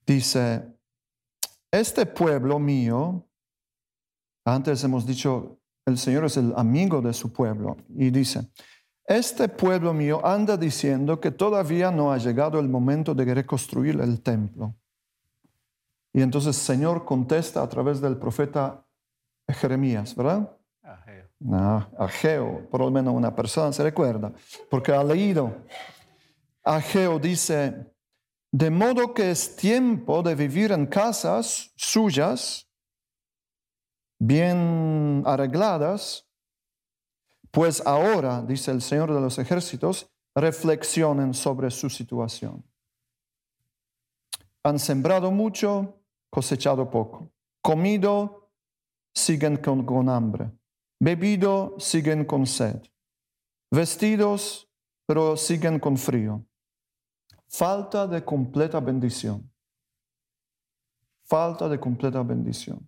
Dice, 0.06 0.64
este 1.72 2.06
pueblo 2.06 2.60
mío, 2.60 3.28
antes 4.46 4.84
hemos 4.84 5.06
dicho, 5.06 5.60
el 5.86 5.98
Señor 5.98 6.26
es 6.26 6.38
el 6.38 6.54
amigo 6.56 7.02
de 7.02 7.14
su 7.14 7.34
pueblo, 7.34 7.76
y 7.90 8.12
dice, 8.12 8.50
este 9.08 9.48
pueblo 9.48 9.94
mío 9.94 10.26
anda 10.26 10.58
diciendo 10.58 11.20
que 11.20 11.32
todavía 11.32 11.92
no 11.92 12.12
ha 12.12 12.18
llegado 12.18 12.60
el 12.60 12.68
momento 12.68 13.14
de 13.14 13.34
reconstruir 13.34 14.00
el 14.02 14.22
templo. 14.22 14.76
Y 16.12 16.22
entonces 16.22 16.56
el 16.58 16.64
Señor 16.64 17.06
contesta 17.06 17.62
a 17.62 17.70
través 17.70 18.02
del 18.02 18.18
profeta 18.18 18.86
Jeremías, 19.48 20.16
¿verdad? 20.16 20.50
No, 21.40 21.88
Ageo, 22.00 22.68
por 22.70 22.80
lo 22.82 22.90
menos 22.90 23.14
una 23.14 23.36
persona 23.36 23.72
se 23.74 23.84
recuerda, 23.84 24.32
porque 24.70 24.94
ha 24.94 25.04
leído. 25.04 25.54
Ageo 26.64 27.20
dice, 27.20 27.94
de 28.52 28.70
modo 28.70 29.14
que 29.14 29.32
es 29.32 29.56
tiempo 29.56 30.24
de 30.24 30.34
vivir 30.34 30.72
en 30.72 30.88
casas 30.88 31.72
suyas, 31.76 32.68
bien 34.18 35.22
arregladas, 35.26 36.25
pues 37.56 37.82
ahora, 37.86 38.42
dice 38.42 38.70
el 38.72 38.82
Señor 38.82 39.14
de 39.14 39.22
los 39.22 39.40
ejércitos, 39.40 40.12
reflexionen 40.36 41.34
sobre 41.34 41.72
su 41.72 41.90
situación. 41.90 42.66
Han 44.62 44.78
sembrado 44.78 45.32
mucho, 45.32 46.02
cosechado 46.30 46.92
poco. 46.92 47.32
Comido, 47.62 48.52
siguen 49.14 49.56
con, 49.56 50.10
hambre. 50.10 50.52
Bebido, 51.00 51.76
siguen 51.80 52.26
con 52.26 52.46
sed. 52.46 52.82
Vestidos, 53.72 54.70
pero 55.06 55.38
siguen 55.38 55.80
con 55.80 55.96
frío. 55.96 56.46
Falta 57.48 58.06
de 58.06 58.22
completa 58.26 58.82
bendición. 58.82 59.50
Falta 61.24 61.70
de 61.70 61.80
completa 61.80 62.22
bendición. 62.22 62.86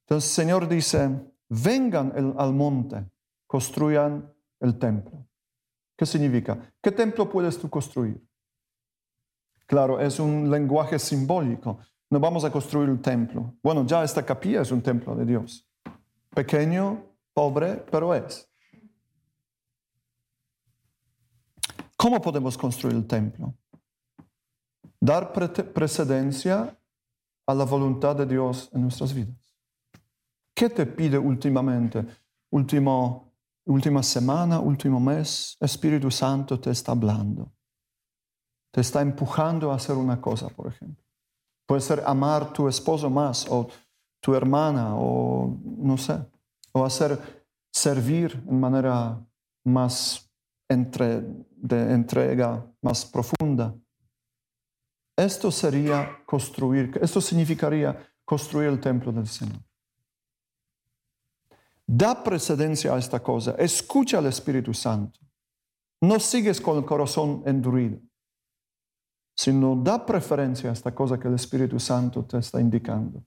Entonces 0.00 0.36
el 0.36 0.44
Señor 0.44 0.68
dice, 0.68 1.32
vengan 1.48 2.34
al 2.36 2.52
monte, 2.52 3.13
construyan 3.54 4.34
el 4.58 4.76
templo. 4.80 5.28
¿Qué 5.96 6.04
significa? 6.04 6.58
¿Qué 6.82 6.90
templo 6.90 7.30
puedes 7.30 7.56
tú 7.56 7.70
construir? 7.70 8.20
Claro, 9.64 10.00
es 10.00 10.18
un 10.18 10.50
lenguaje 10.50 10.98
simbólico. 10.98 11.78
No 12.10 12.18
vamos 12.18 12.44
a 12.44 12.50
construir 12.50 12.88
el 12.88 13.00
templo. 13.00 13.54
Bueno, 13.62 13.86
ya 13.86 14.02
esta 14.02 14.26
capilla 14.26 14.62
es 14.62 14.72
un 14.72 14.82
templo 14.82 15.14
de 15.14 15.24
Dios. 15.24 15.70
Pequeño, 16.30 17.06
pobre, 17.32 17.76
pero 17.92 18.12
es. 18.12 18.50
¿Cómo 21.96 22.20
podemos 22.20 22.58
construir 22.58 22.96
el 22.96 23.06
templo? 23.06 23.54
Dar 24.98 25.32
pre- 25.32 25.62
precedencia 25.62 26.76
a 27.46 27.54
la 27.54 27.64
voluntad 27.64 28.16
de 28.16 28.26
Dios 28.26 28.68
en 28.72 28.82
nuestras 28.82 29.14
vidas. 29.14 29.56
¿Qué 30.52 30.68
te 30.68 30.86
pide 30.86 31.18
últimamente? 31.18 32.04
Último, 32.50 33.23
última 33.66 34.02
semana, 34.02 34.60
último 34.60 35.00
mes, 35.00 35.56
Espíritu 35.60 36.10
Santo 36.10 36.58
te 36.58 36.70
está 36.70 36.92
hablando. 36.92 37.52
Te 38.72 38.80
está 38.80 39.00
empujando 39.02 39.70
a 39.70 39.76
hacer 39.76 39.96
una 39.96 40.20
cosa, 40.20 40.48
por 40.48 40.66
ejemplo. 40.66 41.04
Puede 41.66 41.80
ser 41.80 42.02
amar 42.06 42.52
tu 42.52 42.68
esposo 42.68 43.08
más 43.08 43.46
o 43.48 43.68
tu 44.20 44.34
hermana 44.34 44.96
o 44.96 45.56
no 45.62 45.96
sé. 45.96 46.18
O 46.72 46.84
hacer 46.84 47.46
servir 47.72 48.42
en 48.48 48.60
manera 48.60 49.24
más 49.64 50.30
entre, 50.68 51.22
de 51.56 51.92
entrega, 51.92 52.66
más 52.82 53.04
profunda. 53.04 53.74
Esto 55.16 55.50
sería 55.50 56.22
construir, 56.26 56.98
esto 57.00 57.20
significaría 57.20 57.96
construir 58.24 58.68
el 58.68 58.80
templo 58.80 59.12
del 59.12 59.28
Señor. 59.28 59.60
Da 61.86 62.14
precedencia 62.14 62.94
a 62.94 62.98
esta 62.98 63.20
cosa, 63.20 63.54
escucha 63.58 64.18
al 64.18 64.26
Espíritu 64.26 64.72
Santo. 64.72 65.20
No 66.00 66.18
sigues 66.18 66.60
con 66.60 66.78
el 66.78 66.84
corazón 66.84 67.42
endurido, 67.46 67.98
sino 69.36 69.76
da 69.76 70.04
preferencia 70.04 70.70
a 70.70 70.72
esta 70.72 70.94
cosa 70.94 71.18
que 71.18 71.28
el 71.28 71.34
Espíritu 71.34 71.78
Santo 71.78 72.24
te 72.24 72.38
está 72.38 72.60
indicando. 72.60 73.24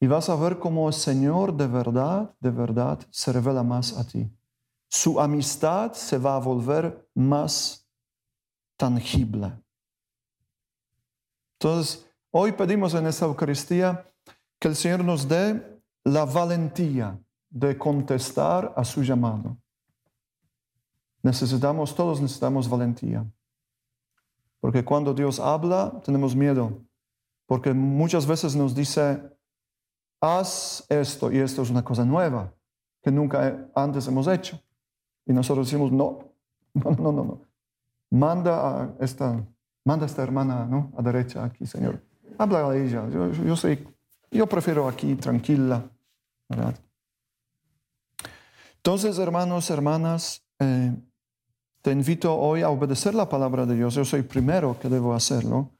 Y 0.00 0.06
vas 0.06 0.28
a 0.28 0.36
ver 0.36 0.58
cómo 0.58 0.88
el 0.88 0.94
Señor 0.94 1.54
de 1.54 1.66
verdad, 1.66 2.34
de 2.40 2.50
verdad, 2.50 2.98
se 3.10 3.32
revela 3.32 3.62
más 3.62 3.96
a 3.96 4.06
ti. 4.06 4.30
su 4.92 5.20
amistad 5.20 5.92
se 5.92 6.18
va 6.18 6.34
a 6.34 6.40
volver 6.40 7.08
más 7.14 7.88
tangible. 8.76 9.52
Entonces, 11.60 12.10
hoy 12.32 12.52
pedimos 12.52 12.94
en 12.94 13.06
esta 13.06 13.26
Eucaristía 13.26 14.12
que 14.58 14.66
el 14.66 14.74
Señor 14.74 15.04
nos 15.04 15.28
dé 15.28 15.80
la 16.02 16.24
valentía 16.24 17.20
de 17.50 17.76
contestar 17.76 18.72
a 18.76 18.84
su 18.84 19.02
llamado. 19.02 19.56
Necesitamos, 21.22 21.94
todos 21.94 22.20
necesitamos 22.20 22.68
valentía. 22.68 23.26
Porque 24.60 24.84
cuando 24.84 25.12
Dios 25.12 25.40
habla, 25.40 26.00
tenemos 26.04 26.34
miedo. 26.34 26.80
Porque 27.46 27.74
muchas 27.74 28.26
veces 28.26 28.54
nos 28.54 28.74
dice, 28.74 29.20
haz 30.20 30.86
esto 30.88 31.32
y 31.32 31.38
esto 31.38 31.62
es 31.62 31.70
una 31.70 31.82
cosa 31.82 32.04
nueva 32.04 32.54
que 33.02 33.10
nunca 33.10 33.68
antes 33.74 34.06
hemos 34.06 34.28
hecho. 34.28 34.60
Y 35.26 35.32
nosotros 35.32 35.66
decimos, 35.66 35.90
no, 35.90 36.32
no, 36.74 36.90
no, 36.92 37.12
no, 37.12 37.24
no. 37.24 37.40
Manda 38.10 38.82
a 38.82 38.94
esta, 39.00 39.44
manda 39.84 40.04
a 40.04 40.08
esta 40.08 40.22
hermana 40.22 40.66
¿no? 40.66 40.92
a 40.96 41.02
derecha 41.02 41.44
aquí, 41.44 41.66
Señor. 41.66 42.02
Habla 42.38 42.68
a 42.70 42.76
ella. 42.76 43.08
Yo, 43.08 43.30
yo, 43.32 43.54
yo 44.30 44.46
prefiero 44.46 44.88
aquí, 44.88 45.14
tranquila. 45.16 45.90
¿verdad? 46.48 46.74
Entonces, 48.80 49.18
hermanos, 49.18 49.68
hermanas, 49.68 50.42
eh, 50.58 50.96
te 51.82 51.92
invito 51.92 52.34
hoy 52.34 52.62
a 52.62 52.70
obedecer 52.70 53.14
la 53.14 53.28
palabra 53.28 53.66
de 53.66 53.76
Dios. 53.76 53.92
Yo 53.92 54.06
soy 54.06 54.22
primero 54.22 54.78
que 54.80 54.88
debo 54.88 55.12
hacerlo. 55.12 55.70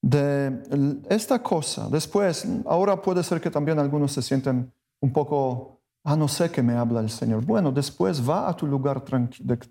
De 0.00 1.02
esta 1.10 1.42
cosa, 1.42 1.88
después, 1.88 2.46
ahora 2.66 3.02
puede 3.02 3.24
ser 3.24 3.40
que 3.40 3.50
también 3.50 3.80
algunos 3.80 4.12
se 4.12 4.22
sienten 4.22 4.72
un 5.00 5.12
poco, 5.12 5.80
ah, 6.04 6.14
no 6.14 6.28
sé 6.28 6.48
qué 6.48 6.62
me 6.62 6.74
habla 6.74 7.00
el 7.00 7.10
Señor. 7.10 7.44
Bueno, 7.44 7.72
después 7.72 8.22
va 8.28 8.48
a 8.48 8.54
tu 8.54 8.68
lugar 8.68 9.02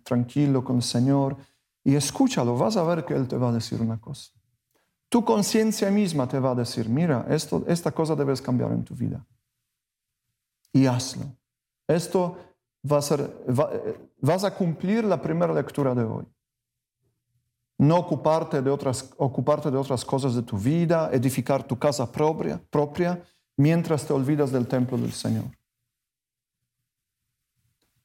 tranquilo 0.04 0.62
con 0.62 0.76
el 0.76 0.84
Señor 0.84 1.38
y 1.86 1.96
escúchalo, 1.96 2.58
vas 2.58 2.76
a 2.76 2.84
ver 2.84 3.06
que 3.06 3.14
Él 3.14 3.30
te 3.30 3.38
va 3.38 3.48
a 3.48 3.54
decir 3.54 3.80
una 3.80 3.98
cosa. 3.98 4.34
Tu 5.08 5.24
conciencia 5.24 5.90
misma 5.90 6.28
te 6.28 6.38
va 6.38 6.52
a 6.52 6.56
decir, 6.56 6.90
mira, 6.90 7.26
esta 7.30 7.92
cosa 7.92 8.14
debes 8.14 8.42
cambiar 8.42 8.74
en 8.74 8.84
tu 8.84 8.94
vida. 8.94 9.26
Y 10.74 10.86
hazlo. 10.86 11.28
Esto 11.88 12.38
va 12.90 12.98
a 12.98 13.02
ser, 13.02 13.22
eh, 13.22 14.10
vas 14.22 14.44
a 14.44 14.54
cumplir 14.54 15.04
la 15.04 15.22
primera 15.22 15.54
lectura 15.54 15.94
de 15.94 16.04
hoy. 16.04 16.26
No 17.78 17.98
ocuparte 17.98 18.62
de, 18.62 18.70
otras, 18.70 19.14
ocuparte 19.18 19.70
de 19.70 19.78
otras 19.78 20.06
cosas 20.06 20.34
de 20.36 20.42
tu 20.42 20.58
vida, 20.58 21.10
edificar 21.12 21.64
tu 21.64 21.78
casa 21.78 22.10
propia, 22.10 22.62
propia 22.70 23.22
mientras 23.58 24.06
te 24.06 24.14
olvidas 24.14 24.52
del 24.52 24.68
templo 24.68 24.98
del 24.98 25.12
Señor. 25.12 25.46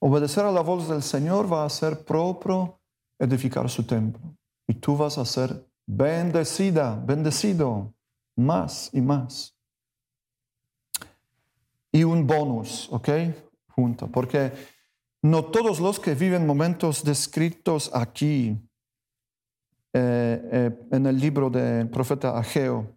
Obedecer 0.00 0.44
a 0.44 0.52
la 0.52 0.62
voz 0.62 0.88
del 0.88 1.02
Señor 1.02 1.52
va 1.52 1.64
a 1.64 1.68
ser 1.68 2.04
propio 2.04 2.80
edificar 3.18 3.68
su 3.68 3.84
templo. 3.84 4.34
Y 4.66 4.74
tú 4.74 4.96
vas 4.96 5.18
a 5.18 5.24
ser 5.24 5.68
bendecida, 5.86 7.00
bendecido 7.04 7.92
más 8.34 8.90
y 8.92 9.00
más. 9.00 9.54
Y 11.92 12.04
un 12.04 12.26
bonus, 12.26 12.88
¿ok? 12.90 13.08
Porque 14.12 14.52
no 15.22 15.44
todos 15.44 15.80
los 15.80 16.00
que 16.00 16.14
viven 16.14 16.46
momentos 16.46 17.04
descritos 17.04 17.90
aquí 17.94 18.56
eh, 19.92 20.40
eh, 20.52 20.86
en 20.92 21.06
el 21.06 21.18
libro 21.18 21.50
del 21.50 21.88
profeta 21.88 22.38
Ageo, 22.38 22.96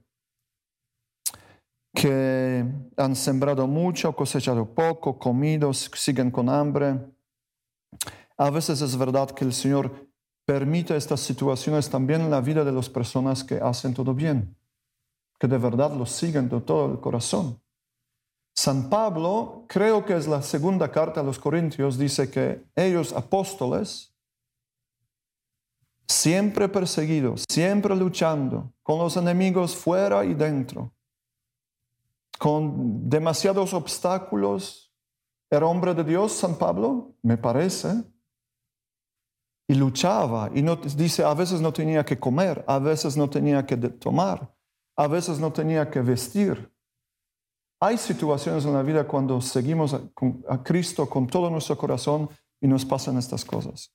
que 1.94 2.66
han 2.98 3.16
sembrado 3.16 3.68
mucho, 3.68 4.16
cosechado 4.16 4.66
poco, 4.74 5.18
comido, 5.18 5.74
siguen 5.74 6.32
con 6.32 6.50
hambre. 6.50 7.00
A 8.38 8.50
veces 8.50 8.82
es 8.82 8.98
verdad 8.98 9.32
que 9.32 9.46
el 9.46 9.54
Señor 9.54 9.92
permite 10.46 10.96
estas 10.96 11.20
situaciones 11.20 11.90
también 11.90 12.22
en 12.22 12.32
la 12.32 12.42
vida 12.42 12.64
de 12.64 12.72
las 12.72 12.90
personas 12.90 13.44
que 13.44 13.56
hacen 13.56 13.94
todo 13.94 14.14
bien, 14.14 14.56
que 15.40 15.48
de 15.48 15.58
verdad 15.58 15.96
los 15.96 16.12
siguen 16.12 16.50
de 16.50 16.62
todo 16.62 16.92
el 16.92 17.00
corazón. 17.00 17.63
San 18.56 18.90
Pablo, 18.90 19.66
creo 19.68 20.06
que 20.06 20.16
es 20.16 20.28
la 20.28 20.42
segunda 20.42 20.92
carta 20.92 21.22
a 21.22 21.24
los 21.24 21.40
Corintios, 21.40 21.98
dice 21.98 22.30
que 22.30 22.64
ellos 22.76 23.12
apóstoles, 23.14 24.14
siempre 26.08 26.70
perseguidos, 26.70 27.46
siempre 27.50 27.96
luchando 27.96 28.72
con 28.84 29.00
los 29.00 29.18
enemigos 29.18 29.76
fuera 29.76 30.24
y 30.24 30.34
dentro, 30.34 30.94
con 32.38 33.10
demasiados 33.10 33.74
obstáculos, 33.74 34.92
era 35.50 35.66
hombre 35.66 35.94
de 35.94 36.04
Dios, 36.04 36.32
San 36.32 36.56
Pablo, 36.56 37.16
me 37.22 37.38
parece, 37.38 38.04
y 39.68 39.76
luchaba, 39.76 40.50
y 40.54 40.62
no, 40.62 40.76
dice, 40.76 41.24
a 41.24 41.34
veces 41.34 41.62
no 41.62 41.72
tenía 41.72 42.04
que 42.04 42.20
comer, 42.20 42.64
a 42.68 42.80
veces 42.80 43.16
no 43.16 43.30
tenía 43.30 43.66
que 43.66 43.78
tomar, 43.78 44.54
a 44.96 45.08
veces 45.08 45.40
no 45.40 45.54
tenía 45.54 45.90
que 45.90 46.02
vestir. 46.02 46.73
Hay 47.84 47.98
situaciones 47.98 48.64
en 48.64 48.72
la 48.72 48.82
vida 48.82 49.06
cuando 49.06 49.42
seguimos 49.42 49.94
a, 49.94 50.64
Cristo 50.64 51.10
con 51.10 51.28
todo 51.28 51.50
nuestro 51.50 51.78
corazón 51.78 52.30
y 52.62 52.66
nos 52.66 52.86
pasan 52.86 53.18
estas 53.18 53.44
cosas. 53.44 53.94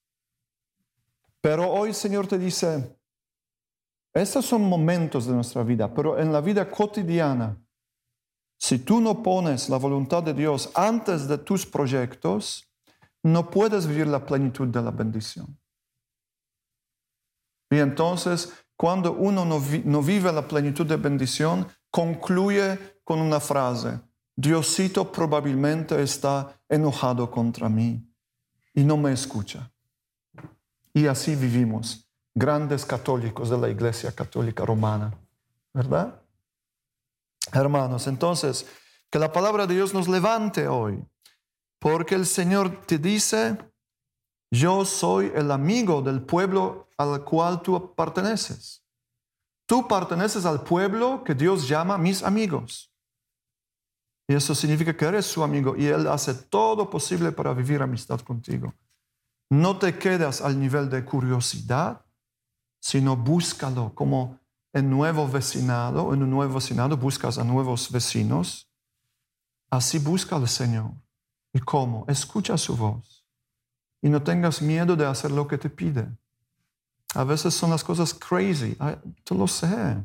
Pero 1.40 1.72
hoy 1.72 1.94
Señor 1.94 2.26
te 2.26 2.36
dice, 2.36 2.94
estos 4.12 4.44
son 4.44 4.68
momentos 4.68 5.24
de 5.24 5.32
nuestra 5.32 5.62
vida, 5.62 5.94
pero 5.94 6.18
en 6.18 6.30
la 6.30 6.42
vida 6.42 6.70
cotidiana, 6.70 7.58
si 8.58 8.78
tú 8.80 9.00
no 9.00 9.22
pones 9.22 9.70
la 9.70 9.78
voluntad 9.78 10.22
de 10.22 10.34
Dios 10.34 10.70
antes 10.74 11.26
de 11.26 11.38
tus 11.38 11.64
proyectos, 11.64 12.70
no 13.22 13.48
puedes 13.48 13.86
vivir 13.86 14.06
la 14.06 14.26
plenitud 14.26 14.68
de 14.68 14.82
la 14.82 14.90
bendición. 14.90 15.58
Y 17.70 17.78
entonces, 17.78 18.52
cuando 18.76 19.14
uno 19.14 19.46
no, 19.46 19.62
no 19.84 20.02
vive 20.02 20.30
la 20.30 20.46
plenitud 20.46 20.84
de 20.84 20.96
bendición, 20.96 21.66
concluye 21.90 22.97
con 23.08 23.22
una 23.22 23.40
frase, 23.40 23.98
Diosito 24.36 25.10
probablemente 25.10 26.02
está 26.02 26.60
enojado 26.68 27.30
contra 27.30 27.66
mí 27.66 28.06
y 28.74 28.84
no 28.84 28.98
me 28.98 29.10
escucha. 29.12 29.72
Y 30.92 31.06
así 31.06 31.34
vivimos, 31.34 32.06
grandes 32.34 32.84
católicos 32.84 33.48
de 33.48 33.56
la 33.56 33.70
Iglesia 33.70 34.12
Católica 34.12 34.66
Romana, 34.66 35.18
¿verdad? 35.72 36.20
Hermanos, 37.50 38.06
entonces, 38.08 38.66
que 39.08 39.18
la 39.18 39.32
palabra 39.32 39.66
de 39.66 39.76
Dios 39.76 39.94
nos 39.94 40.06
levante 40.06 40.68
hoy, 40.68 41.02
porque 41.78 42.14
el 42.14 42.26
Señor 42.26 42.82
te 42.84 42.98
dice, 42.98 43.56
yo 44.50 44.84
soy 44.84 45.32
el 45.34 45.50
amigo 45.50 46.02
del 46.02 46.20
pueblo 46.20 46.90
al 46.98 47.24
cual 47.24 47.62
tú 47.62 47.94
perteneces. 47.94 48.84
Tú 49.64 49.88
perteneces 49.88 50.44
al 50.44 50.62
pueblo 50.62 51.24
que 51.24 51.34
Dios 51.34 51.66
llama 51.66 51.96
mis 51.96 52.22
amigos. 52.22 52.87
Y 54.28 54.34
eso 54.34 54.54
significa 54.54 54.94
que 54.94 55.06
eres 55.06 55.24
su 55.24 55.42
amigo 55.42 55.74
y 55.74 55.86
Él 55.86 56.06
hace 56.06 56.34
todo 56.34 56.90
posible 56.90 57.32
para 57.32 57.54
vivir 57.54 57.80
amistad 57.80 58.20
contigo. 58.20 58.74
No 59.48 59.78
te 59.78 59.98
quedas 59.98 60.42
al 60.42 60.60
nivel 60.60 60.90
de 60.90 61.02
curiosidad, 61.02 62.04
sino 62.78 63.16
búscalo 63.16 63.94
como 63.94 64.38
en 64.74 64.90
nuevo 64.90 65.26
vecinado, 65.26 66.12
en 66.12 66.22
un 66.22 66.30
nuevo 66.30 66.54
vecinado 66.54 66.98
buscas 66.98 67.38
a 67.38 67.44
nuevos 67.44 67.90
vecinos. 67.90 68.70
Así 69.70 69.98
busca 69.98 70.36
al 70.36 70.46
Señor. 70.46 70.92
¿Y 71.54 71.60
cómo? 71.60 72.04
Escucha 72.06 72.58
su 72.58 72.76
voz. 72.76 73.24
Y 74.02 74.10
no 74.10 74.22
tengas 74.22 74.60
miedo 74.60 74.94
de 74.94 75.06
hacer 75.06 75.30
lo 75.30 75.48
que 75.48 75.56
te 75.56 75.70
pide. 75.70 76.06
A 77.14 77.24
veces 77.24 77.54
son 77.54 77.70
las 77.70 77.82
cosas 77.82 78.12
crazy, 78.12 78.76
tú 79.24 79.34
lo 79.34 79.48
sé. 79.48 79.96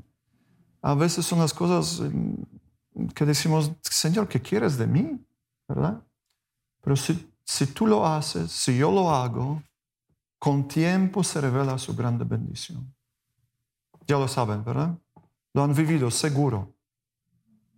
A 0.82 0.96
veces 0.96 1.26
son 1.26 1.40
las 1.40 1.54
cosas 1.54 2.00
mm, 2.00 2.34
que 3.14 3.26
decimos, 3.26 3.72
Señor, 3.82 4.28
¿qué 4.28 4.42
quieres 4.42 4.78
de 4.78 4.88
mí? 4.88 5.26
¿Verdad? 5.68 6.02
Pero 6.82 6.96
si, 6.96 7.34
si 7.44 7.68
tú 7.68 7.88
lo 7.88 8.06
haces, 8.06 8.52
si 8.52 8.78
yo 8.78 8.92
lo 8.92 9.14
hago, 9.14 9.62
con 10.38 10.68
tiempo 10.68 11.24
se 11.24 11.42
revela 11.42 11.78
su 11.78 11.96
grande 11.96 12.26
bendición. 12.26 12.94
Ya 14.06 14.18
lo 14.18 14.28
saben, 14.28 14.64
¿verdad? 14.64 14.98
Lo 15.54 15.64
han 15.64 15.74
vivido 15.74 16.12
seguro, 16.12 16.76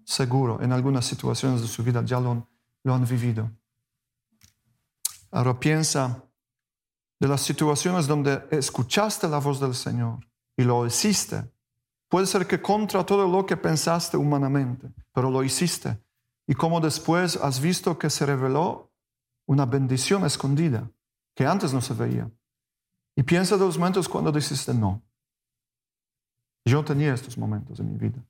seguro, 0.03 0.61
en 0.61 0.71
algunas 0.71 1.05
situaciones 1.05 1.61
de 1.61 1.67
su 1.67 1.83
vida 1.83 2.03
ya 2.03 2.19
lo, 2.19 2.47
lo 2.83 2.93
han 2.93 3.05
vivido. 3.05 3.51
Ahora 5.31 5.59
piensa 5.59 6.23
de 7.19 7.27
las 7.27 7.41
situaciones 7.41 8.07
donde 8.07 8.47
escuchaste 8.49 9.27
la 9.27 9.39
voz 9.39 9.59
del 9.59 9.75
Señor 9.75 10.19
y 10.57 10.63
lo 10.63 10.85
hiciste 10.85 11.43
Puede 12.07 12.27
ser 12.27 12.45
que 12.47 12.61
contra 12.61 13.05
todo 13.05 13.27
lo 13.27 13.45
que 13.45 13.57
pensaste 13.57 14.15
humanamente, 14.17 14.87
pero 15.15 15.31
lo 15.31 15.43
hiciste. 15.43 15.97
Y 16.45 16.53
como 16.53 16.81
después 16.81 17.37
has 17.37 17.61
visto 17.61 17.97
que 17.97 18.09
se 18.09 18.25
reveló 18.25 18.91
una 19.47 19.65
bendición 19.65 20.25
escondida 20.25 20.91
que 21.33 21.45
antes 21.45 21.73
no 21.73 21.81
se 21.81 21.93
veía. 21.93 22.29
Y 23.15 23.23
piensa 23.23 23.55
de 23.55 23.65
los 23.65 23.77
momentos 23.77 24.09
cuando 24.09 24.31
dijiste 24.31 24.73
no. 24.73 25.01
Yo 26.65 26.83
tenía 26.83 27.13
estos 27.13 27.37
momentos 27.37 27.79
en 27.79 27.93
mi 27.93 27.97
vida. 27.97 28.21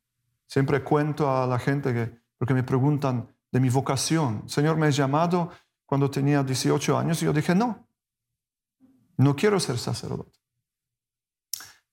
Siempre 0.46 0.84
cuento 0.84 1.30
a 1.30 1.48
la 1.48 1.58
gente 1.58 1.92
que, 1.92 2.20
porque 2.38 2.54
me 2.54 2.64
preguntan 2.64 3.28
de 3.52 3.60
mi 3.60 3.70
vocación. 3.70 4.48
Señor, 4.48 4.78
me 4.78 4.88
has 4.88 4.96
llamado 4.96 5.50
cuando 5.88 6.12
tenía 6.12 6.44
18 6.44 6.98
años 7.00 7.20
y 7.22 7.26
yo 7.26 7.34
dije, 7.34 7.56
no, 7.56 7.88
no 9.18 9.36
quiero 9.36 9.60
ser 9.60 9.80
sacerdote. 9.80 10.40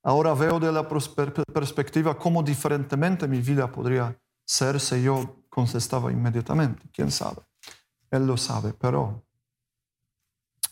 Ahora 0.03 0.35
veo 0.35 0.61
de 0.61 0.71
la 0.71 0.87
perspectiva 0.87 2.19
cómo 2.19 2.43
diferentemente 2.43 3.27
mi 3.27 3.41
vida 3.41 3.73
podría 3.73 4.19
ser 4.53 4.79
yo 5.03 5.47
contestaba 5.49 6.13
inmediatamente. 6.13 6.83
¿Quién 6.93 7.11
sabe? 7.11 7.41
Él 8.11 8.27
lo 8.27 8.37
sabe, 8.37 8.75
pero 8.75 9.25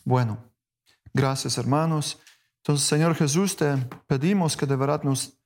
bueno, 0.04 0.38
gracias 1.14 1.56
hermanos. 1.56 2.20
Entonces, 2.58 2.86
Señor 2.86 3.14
Jesús, 3.14 3.56
te 3.56 3.74
pedimos 4.06 4.54
que 4.54 4.66
de 4.66 4.76
verdad 4.76 5.02
nos, 5.02 5.38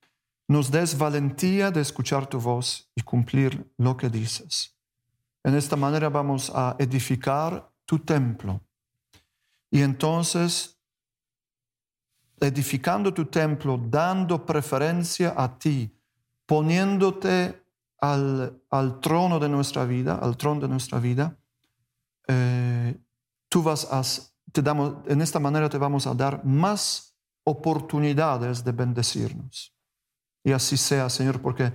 nos 0.48 0.68
des 0.68 0.98
valentía 0.98 1.70
de 1.70 1.80
escuchar 1.80 2.26
tu 2.26 2.40
voz 2.40 2.90
y 2.96 3.02
cumplir 3.02 3.72
lo 3.78 3.96
que 3.96 4.10
dices. 4.10 4.76
En 5.44 5.54
esta 5.54 5.76
manera 5.76 6.08
vamos 6.08 6.50
a 6.52 6.74
edificar 6.80 7.70
tu 7.84 8.00
templo. 8.00 8.60
Y 9.70 9.80
entonces, 9.82 10.76
edificando 12.40 13.14
tu 13.14 13.26
templo, 13.26 13.78
dando 13.78 14.44
preferencia 14.44 15.34
a 15.36 15.56
ti, 15.56 15.96
poniéndote 16.46 17.63
al, 18.00 18.62
al 18.70 19.00
trono 19.00 19.38
de 19.38 19.48
nuestra 19.48 19.84
vida, 19.84 20.16
al 20.16 20.36
trono 20.36 20.60
de 20.60 20.68
nuestra 20.68 20.98
vida, 20.98 21.36
eh, 22.26 22.96
tú 23.48 23.62
vas 23.62 23.86
a, 23.90 24.02
te 24.52 24.62
damos, 24.62 24.96
en 25.06 25.20
esta 25.20 25.38
manera 25.38 25.68
te 25.68 25.78
vamos 25.78 26.06
a 26.06 26.14
dar 26.14 26.44
más 26.44 27.14
oportunidades 27.44 28.64
de 28.64 28.72
bendecirnos. 28.72 29.74
Y 30.42 30.52
así 30.52 30.76
sea, 30.76 31.08
Señor, 31.08 31.40
porque 31.40 31.72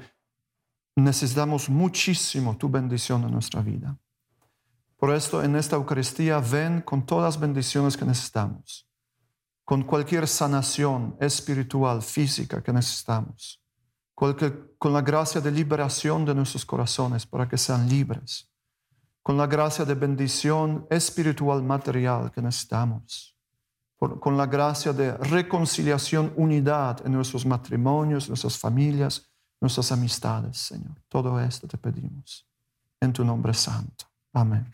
necesitamos 0.96 1.70
muchísimo 1.70 2.58
tu 2.58 2.70
bendición 2.70 3.24
en 3.24 3.32
nuestra 3.32 3.62
vida. 3.62 3.98
Por 4.98 5.14
esto, 5.14 5.42
en 5.42 5.56
esta 5.56 5.78
Eucaristía, 5.78 6.40
ven 6.40 6.82
con 6.82 7.06
todas 7.06 7.36
las 7.36 7.40
bendiciones 7.40 7.96
que 7.96 8.06
necesitamos, 8.06 8.88
con 9.64 9.84
cualquier 9.84 10.28
sanación 10.28 11.16
espiritual, 11.20 12.02
física 12.02 12.62
que 12.62 12.74
necesitamos, 12.74 13.62
con 14.78 14.94
la 14.94 15.02
gracia 15.02 15.40
de 15.40 15.50
liberación 15.50 16.26
de 16.26 16.36
nuestros 16.36 16.66
corazones 16.66 17.26
para 17.26 17.48
que 17.48 17.58
sean 17.58 17.88
libres, 17.88 18.52
con 19.24 19.38
la 19.38 19.48
gracia 19.48 19.86
de 19.86 19.96
bendición 19.96 20.86
espiritual 20.90 21.64
material 21.64 22.30
que 22.32 22.42
necesitamos, 22.42 23.38
con 23.98 24.38
la 24.38 24.46
gracia 24.46 24.92
de 24.92 25.16
reconciliación, 25.18 26.34
unidad 26.36 27.06
en 27.06 27.14
nuestros 27.14 27.46
matrimonios, 27.46 28.28
nuestras 28.28 28.58
familias, 28.58 29.30
nuestras 29.62 29.92
amistades, 29.92 30.58
Señor. 30.58 31.02
Todo 31.08 31.40
esto 31.40 31.68
te 31.68 31.78
pedimos 31.78 32.46
en 33.00 33.14
tu 33.14 33.24
nombre 33.24 33.54
santo. 33.54 34.06
Amén. 34.34 34.70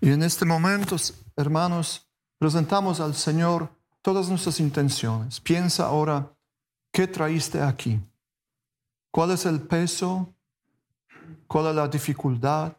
Y 0.00 0.10
en 0.10 0.22
este 0.22 0.46
momento, 0.46 0.96
hermanos, 1.36 2.08
presentamos 2.38 3.00
al 3.00 3.14
Señor 3.14 3.70
todas 4.00 4.30
nuestras 4.30 4.58
intenciones. 4.58 5.40
Piensa 5.40 5.86
ahora, 5.86 6.34
¿qué 6.90 7.06
traíste 7.06 7.60
aquí? 7.60 8.00
¿Cuál 9.10 9.32
es 9.32 9.44
el 9.44 9.60
peso? 9.60 10.34
¿Cuál 11.46 11.66
es 11.66 11.74
la 11.74 11.88
dificultad? 11.88 12.76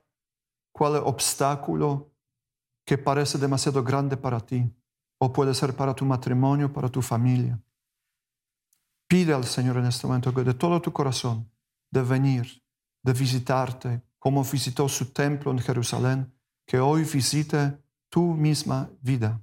¿Cuál 0.71 0.93
es 0.93 1.01
el 1.01 1.07
obstáculo 1.07 2.11
que 2.83 2.97
parece 2.97 3.37
demasiado 3.37 3.83
grande 3.83 4.17
para 4.17 4.39
ti? 4.39 4.73
O 5.19 5.31
puede 5.31 5.53
ser 5.53 5.75
para 5.75 5.93
tu 5.93 6.05
matrimonio, 6.05 6.73
para 6.73 6.89
tu 6.89 7.03
familia. 7.03 7.61
Pide 9.07 9.33
al 9.33 9.43
Señor 9.43 9.77
en 9.77 9.85
este 9.85 10.07
momento 10.07 10.33
que 10.33 10.43
de 10.43 10.55
todo 10.55 10.81
tu 10.81 10.91
corazón 10.91 11.47
de 11.91 12.01
venir, 12.01 12.63
de 13.03 13.13
visitarte, 13.13 14.01
como 14.17 14.43
visitó 14.43 14.89
su 14.89 15.11
templo 15.11 15.51
en 15.51 15.59
Jerusalén, 15.59 16.33
que 16.65 16.79
hoy 16.79 17.03
visite 17.03 17.77
tu 18.09 18.33
misma 18.33 18.89
vida. 19.01 19.41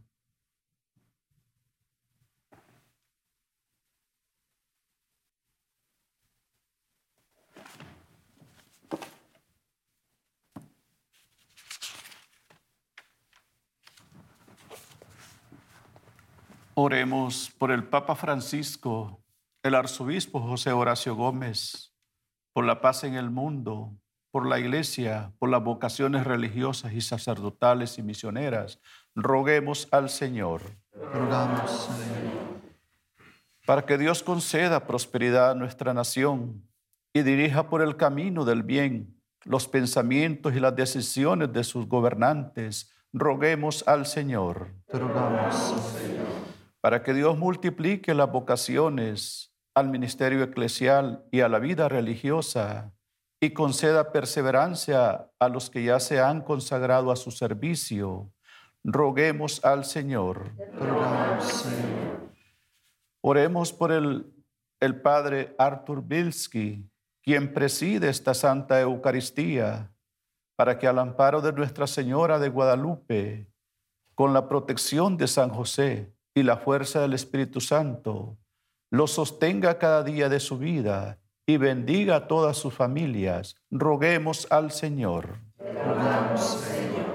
Oremos 16.80 17.50
por 17.58 17.72
el 17.72 17.88
Papa 17.88 18.14
Francisco, 18.14 19.20
el 19.64 19.74
arzobispo 19.74 20.40
José 20.40 20.70
Horacio 20.70 21.16
Gómez, 21.16 21.92
por 22.52 22.64
la 22.64 22.80
paz 22.80 23.02
en 23.02 23.14
el 23.14 23.30
mundo, 23.30 23.98
por 24.38 24.46
la 24.46 24.60
iglesia, 24.60 25.32
por 25.40 25.48
las 25.48 25.64
vocaciones 25.64 26.24
religiosas 26.24 26.92
y 26.92 27.00
sacerdotales 27.00 27.98
y 27.98 28.04
misioneras. 28.04 28.78
Roguemos 29.16 29.88
al 29.90 30.10
Señor 30.10 30.62
Rogamos, 30.94 31.86
Señor. 31.86 32.60
para 33.66 33.84
que 33.84 33.98
Dios 33.98 34.22
conceda 34.22 34.86
prosperidad 34.86 35.50
a 35.50 35.54
nuestra 35.56 35.92
nación 35.92 36.62
y 37.12 37.22
dirija 37.22 37.68
por 37.68 37.82
el 37.82 37.96
camino 37.96 38.44
del 38.44 38.62
bien 38.62 39.20
los 39.42 39.66
pensamientos 39.66 40.54
y 40.54 40.60
las 40.60 40.76
decisiones 40.76 41.52
de 41.52 41.64
sus 41.64 41.88
gobernantes. 41.88 42.94
Roguemos 43.12 43.82
al 43.88 44.06
Señor. 44.06 44.68
Rogamos, 44.86 45.52
Señor. 45.98 46.26
para 46.80 47.02
que 47.02 47.12
Dios 47.12 47.36
multiplique 47.36 48.14
las 48.14 48.30
vocaciones 48.30 49.52
al 49.74 49.88
ministerio 49.88 50.44
eclesial 50.44 51.24
y 51.32 51.40
a 51.40 51.48
la 51.48 51.58
vida 51.58 51.88
religiosa 51.88 52.92
y 53.40 53.50
conceda 53.50 54.10
perseverancia 54.10 55.30
a 55.38 55.48
los 55.48 55.70
que 55.70 55.84
ya 55.84 56.00
se 56.00 56.20
han 56.20 56.42
consagrado 56.42 57.12
a 57.12 57.16
su 57.16 57.30
servicio. 57.30 58.32
Roguemos 58.82 59.64
al 59.64 59.84
Señor. 59.84 60.52
Oremos 63.20 63.72
por 63.72 63.92
el, 63.92 64.32
el 64.80 65.00
Padre 65.00 65.54
Artur 65.58 66.02
Bilski, 66.02 66.88
quien 67.22 67.52
preside 67.52 68.08
esta 68.08 68.34
Santa 68.34 68.80
Eucaristía, 68.80 69.92
para 70.56 70.78
que 70.78 70.88
al 70.88 70.98
amparo 70.98 71.40
de 71.40 71.52
Nuestra 71.52 71.86
Señora 71.86 72.38
de 72.38 72.48
Guadalupe, 72.48 73.52
con 74.14 74.32
la 74.32 74.48
protección 74.48 75.16
de 75.16 75.28
San 75.28 75.50
José 75.50 76.12
y 76.34 76.42
la 76.42 76.56
fuerza 76.56 77.00
del 77.00 77.12
Espíritu 77.12 77.60
Santo, 77.60 78.36
lo 78.90 79.06
sostenga 79.06 79.78
cada 79.78 80.02
día 80.02 80.28
de 80.28 80.40
su 80.40 80.58
vida 80.58 81.20
y 81.48 81.56
bendiga 81.56 82.16
a 82.16 82.28
todas 82.28 82.58
sus 82.58 82.74
familias. 82.74 83.56
Roguemos 83.70 84.46
al 84.50 84.70
Señor. 84.70 85.38
Señor. 86.36 87.14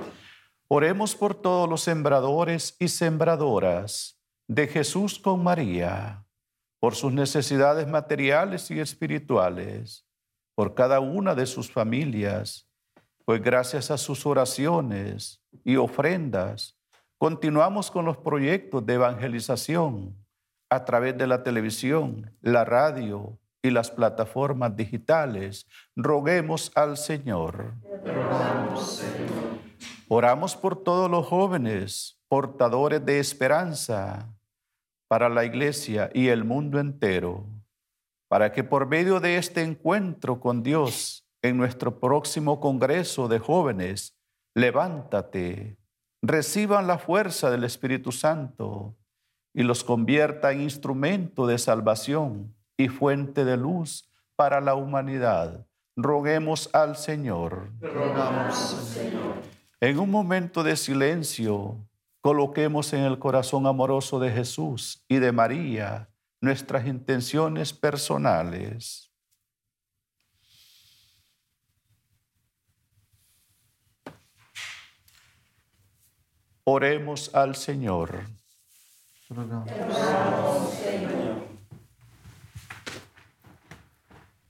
Oremos 0.67 1.15
por 1.15 1.35
todos 1.35 1.69
los 1.69 1.81
sembradores 1.81 2.75
y 2.79 2.87
sembradoras 2.87 4.19
de 4.47 4.65
Jesús 4.65 5.19
con 5.19 5.43
María, 5.43 6.25
por 6.79 6.95
sus 6.95 7.13
necesidades 7.13 7.87
materiales 7.87 8.71
y 8.71 8.79
espirituales, 8.79 10.07
por 10.55 10.73
cada 10.73 10.99
una 10.99 11.35
de 11.35 11.45
sus 11.45 11.71
familias, 11.71 12.67
pues 13.25 13.39
gracias 13.39 13.91
a 13.91 13.99
sus 13.99 14.25
oraciones 14.25 15.43
y 15.63 15.75
ofrendas, 15.75 16.75
continuamos 17.19 17.91
con 17.91 18.05
los 18.05 18.17
proyectos 18.17 18.83
de 18.83 18.95
evangelización 18.95 20.17
a 20.71 20.85
través 20.85 21.15
de 21.19 21.27
la 21.27 21.43
televisión, 21.43 22.35
la 22.41 22.65
radio 22.65 23.37
y 23.63 23.71
las 23.71 23.89
plataformas 23.89 24.75
digitales. 24.75 25.65
Roguemos 25.95 26.71
al 26.75 26.97
Señor. 26.97 27.73
Rogamos, 28.05 28.97
Señor. 28.97 29.43
Oramos 30.09 30.55
por 30.55 30.83
todos 30.83 31.09
los 31.09 31.25
jóvenes 31.25 32.19
portadores 32.27 33.03
de 33.05 33.19
esperanza 33.19 34.29
para 35.07 35.29
la 35.29 35.45
iglesia 35.45 36.09
y 36.13 36.27
el 36.27 36.43
mundo 36.43 36.79
entero, 36.79 37.47
para 38.27 38.51
que 38.51 38.63
por 38.63 38.87
medio 38.87 39.19
de 39.19 39.37
este 39.37 39.61
encuentro 39.61 40.39
con 40.39 40.61
Dios 40.61 41.25
en 41.41 41.57
nuestro 41.57 41.99
próximo 41.99 42.59
Congreso 42.59 43.27
de 43.27 43.39
Jóvenes, 43.39 44.17
levántate, 44.55 45.77
reciban 46.21 46.87
la 46.87 46.97
fuerza 46.97 47.49
del 47.49 47.63
Espíritu 47.63 48.11
Santo 48.11 48.95
y 49.53 49.63
los 49.63 49.83
convierta 49.83 50.51
en 50.51 50.61
instrumento 50.61 51.47
de 51.47 51.57
salvación 51.59 52.55
y 52.77 52.87
fuente 52.87 53.45
de 53.45 53.57
luz 53.57 54.09
para 54.35 54.61
la 54.61 54.75
humanidad. 54.75 55.65
Roguemos 55.95 56.69
al 56.73 56.97
Señor. 56.97 57.71
Rogamos, 57.79 58.55
Señor. 58.55 59.35
En 59.79 59.99
un 59.99 60.09
momento 60.09 60.63
de 60.63 60.75
silencio, 60.75 61.77
coloquemos 62.21 62.93
en 62.93 63.01
el 63.01 63.19
corazón 63.19 63.67
amoroso 63.67 64.19
de 64.19 64.31
Jesús 64.31 65.03
y 65.07 65.19
de 65.19 65.31
María 65.31 66.09
nuestras 66.41 66.87
intenciones 66.87 67.73
personales. 67.73 69.11
Oremos 76.65 77.33
al 77.35 77.55
Señor. 77.55 78.23
Rogamos. 79.29 79.69
Señor 80.71 81.52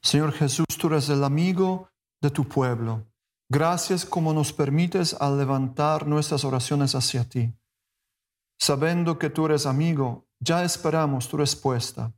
Jesús, 0.04 0.66
tú 0.78 0.88
eres 0.88 1.10
el 1.10 1.24
amigo 1.24 1.90
de 2.22 2.30
tu 2.30 2.48
pueblo. 2.48 3.06
Gracias 3.50 4.06
como 4.06 4.34
nos 4.34 4.54
permites 4.54 5.14
al 5.14 5.38
levantar 5.38 6.08
nuestras 6.08 6.44
oraciones 6.44 6.96
hacia 6.96 7.24
ti. 7.28 7.54
Sabiendo 8.60 9.18
que 9.18 9.30
tú 9.30 9.46
eres 9.46 9.66
amigo, 9.66 10.26
ya 10.40 10.64
esperamos 10.64 11.28
tu 11.28 11.38
respuesta, 11.38 12.14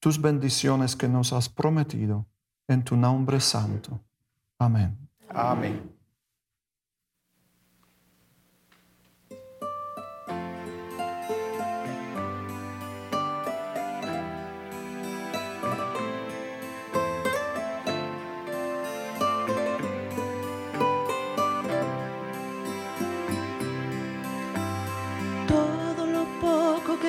tus 0.00 0.20
bendiciones 0.20 0.96
que 0.96 1.08
nos 1.08 1.32
has 1.32 1.48
prometido 1.48 2.26
en 2.68 2.84
tu 2.84 2.96
nombre 2.96 3.40
santo. 3.40 4.00
Amén. 4.58 4.96
Amén. 5.28 5.95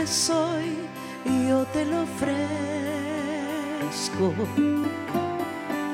Soy, 0.08 0.78
yo 1.48 1.66
te 1.74 1.86
lo 1.86 2.04
ofrezco. 2.04 2.34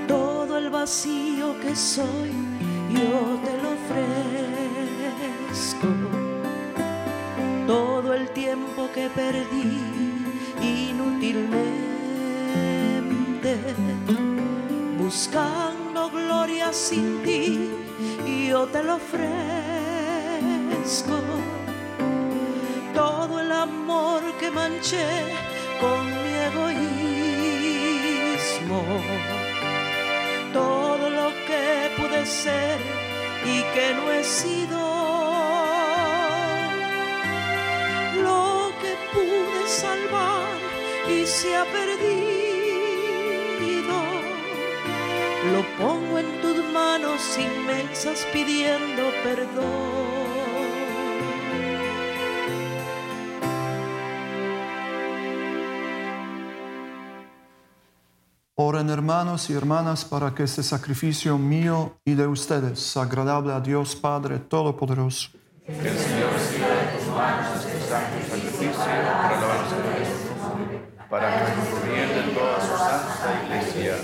Todo 0.07 0.57
el 0.57 0.69
vacío 0.69 1.59
que 1.59 1.75
soy, 1.75 2.31
yo 2.89 3.39
te 3.43 3.57
lo 3.61 3.71
ofrezco. 3.79 4.07
Todo 7.65 8.13
el 8.13 8.29
tiempo 8.29 8.87
que 8.93 9.09
perdí 9.09 9.81
inútilmente, 10.61 11.73
buscando 14.97 16.11
gloria 16.11 16.71
sin 16.71 17.23
ti, 17.23 17.71
yo 18.49 18.67
te 18.67 18.83
lo 18.83 18.95
ofrezco 18.95 19.33
todo 22.93 23.39
el 23.39 23.51
amor 23.51 24.21
que 24.39 24.49
manché 24.51 25.07
con 25.79 26.05
mi 26.05 26.33
egoísmo, 26.49 26.89
todo 30.53 31.09
lo 31.09 31.29
que 31.47 31.91
pude 31.97 32.25
ser 32.25 32.79
y 33.45 33.63
que 33.73 33.93
no 33.95 34.11
he 34.11 34.23
sido, 34.23 34.79
lo 38.21 38.71
que 38.81 38.93
pude 39.13 39.67
salvar 39.67 40.57
y 41.09 41.25
se 41.25 41.55
ha 41.55 41.65
perdido. 41.65 42.23
Lo 45.53 45.61
pongo 45.77 46.19
en 46.19 46.41
tus 46.41 46.57
manos 46.71 47.37
inmensas 47.37 48.25
pidiendo 48.31 49.11
perdón. 49.23 50.42
Hermanos 58.89 59.49
y 59.49 59.53
hermanas 59.53 60.05
para 60.05 60.33
que 60.33 60.43
este 60.43 60.63
sacrificio 60.63 61.37
mío 61.37 61.97
y 62.05 62.15
de 62.15 62.27
ustedes 62.27 62.95
agradable 62.97 63.53
a 63.53 63.59
Dios 63.59 63.95
Padre 63.95 64.39
Todopoderoso. 64.39 65.29
Que 65.65 65.71
el 65.71 65.97
Señor 65.97 66.33
reciba 66.33 66.67
de 66.67 66.97
tus 66.97 67.07
manos 67.07 67.65
este 67.65 67.83
para 71.09 71.45
que 71.45 71.55
nos 71.55 71.69
gobierne 71.69 72.33
toda 72.33 72.59
su 72.59 72.77
santa 72.77 73.43
iglesia. 73.43 73.97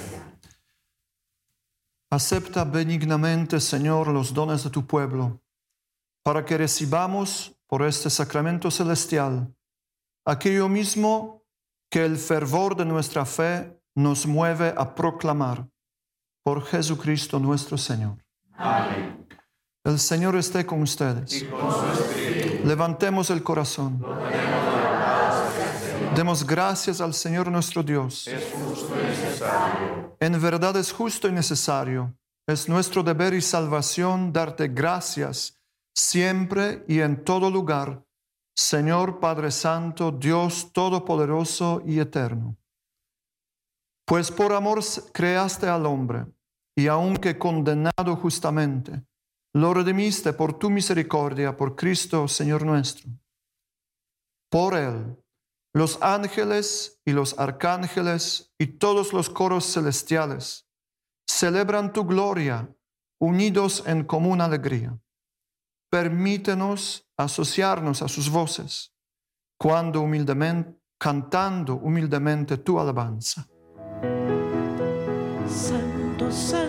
Acepta 2.12 2.64
benignamente, 2.64 3.60
Señor, 3.60 4.08
los 4.08 4.34
dones 4.34 4.64
de 4.64 4.70
tu 4.70 4.86
pueblo, 4.86 5.42
para 6.24 6.46
que 6.46 6.58
recibamos 6.58 7.56
por 7.68 7.84
este 7.84 8.10
sacramento 8.10 8.72
celestial 8.72 9.54
aquello 10.26 10.70
mismo 10.70 11.44
que 11.90 12.06
el 12.06 12.18
fervor 12.18 12.76
de 12.76 12.86
nuestra 12.86 13.26
fe 13.26 13.79
nos 13.96 14.26
mueve 14.26 14.74
a 14.78 14.94
proclamar 14.96 15.68
por 16.44 16.66
Jesucristo 16.66 17.40
nuestro 17.40 17.78
Señor. 17.78 18.18
Amén. 18.54 19.28
El 19.84 19.98
Señor 19.98 20.36
esté 20.36 20.66
con 20.66 20.82
ustedes. 20.82 21.46
Levantemos 22.64 23.30
el 23.30 23.42
corazón. 23.42 24.06
Demos 26.16 26.46
gracias 26.46 27.02
al 27.02 27.14
Señor 27.14 27.50
nuestro 27.50 27.82
Dios. 27.82 28.28
Es 28.28 28.52
justo 28.54 28.94
y 29.00 29.06
necesario. 29.08 30.18
En 30.20 30.42
verdad 30.42 30.76
es 30.76 30.92
justo 30.92 31.28
y 31.28 31.32
necesario. 31.32 32.14
Es 32.46 32.68
nuestro 32.68 33.04
deber 33.04 33.34
y 33.34 33.42
salvación 33.42 34.34
darte 34.34 34.68
gracias 34.68 35.60
siempre 35.94 36.84
y 36.88 37.00
en 37.00 37.24
todo 37.24 37.50
lugar, 37.50 38.04
Señor 38.56 39.20
Padre 39.20 39.52
Santo, 39.52 40.12
Dios 40.12 40.72
Todopoderoso 40.74 41.82
y 41.86 42.00
Eterno. 42.00 42.59
Pues 44.10 44.32
por 44.32 44.54
amor 44.54 44.80
creaste 45.14 45.68
al 45.68 45.86
hombre, 45.86 46.26
y 46.76 46.88
aunque 46.88 47.38
condenado 47.38 48.16
justamente, 48.16 49.04
lo 49.54 49.72
redimiste 49.72 50.34
por 50.34 50.58
tu 50.58 50.72
misericordia, 50.72 51.56
por 51.56 51.76
Cristo, 51.76 52.28
Señor 52.28 52.66
nuestro. 52.66 53.08
Por 54.50 54.74
él, 54.74 55.16
los 55.76 56.02
ángeles 56.02 57.00
y 57.06 57.12
los 57.12 57.38
arcángeles 57.38 58.52
y 58.58 58.66
todos 58.66 59.14
los 59.14 59.30
coros 59.30 59.72
celestiales 59.72 60.68
celebran 61.28 61.94
tu 61.94 62.04
gloria, 62.04 62.68
unidos 63.20 63.84
en 63.86 64.04
común 64.06 64.42
alegría. 64.42 65.00
Permítenos 65.92 67.08
asociarnos 67.16 68.02
a 68.02 68.08
sus 68.08 68.28
voces, 68.28 68.92
cuando 69.60 70.02
humildemente, 70.02 70.80
cantando 70.98 71.76
humildemente 71.76 72.58
tu 72.58 72.80
alabanza. 72.80 73.48
Santo, 75.50 76.30
santo 76.32 76.69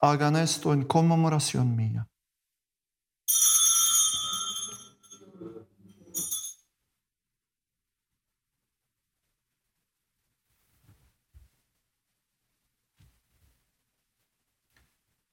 Hagan 0.00 0.36
esto 0.36 0.72
en 0.72 0.84
conmemoración 0.84 1.74
mía. 1.74 2.08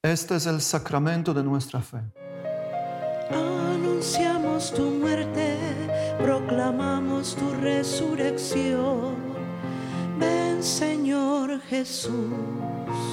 Este 0.06 0.36
es 0.36 0.46
el 0.48 0.60
sacramento 0.60 1.34
de 1.34 1.44
nuestra 1.44 1.82
fe. 1.82 2.02
Anunciamos 3.32 4.74
tu 4.74 4.82
muerte, 4.82 5.58
proclamamos 6.22 7.38
tu 7.38 7.54
resurrección. 7.54 9.16
Ven 10.20 10.62
Señor 10.62 11.62
Jesús. 11.62 13.13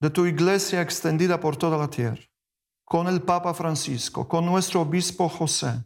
de 0.00 0.10
tu 0.10 0.26
iglesia 0.26 0.80
extendida 0.80 1.38
por 1.38 1.56
toda 1.56 1.76
la 1.76 1.88
tierra, 1.88 2.22
con 2.84 3.06
el 3.06 3.22
Papa 3.22 3.54
Francisco, 3.54 4.26
con 4.26 4.46
nuestro 4.46 4.80
obispo 4.80 5.28
José 5.28 5.84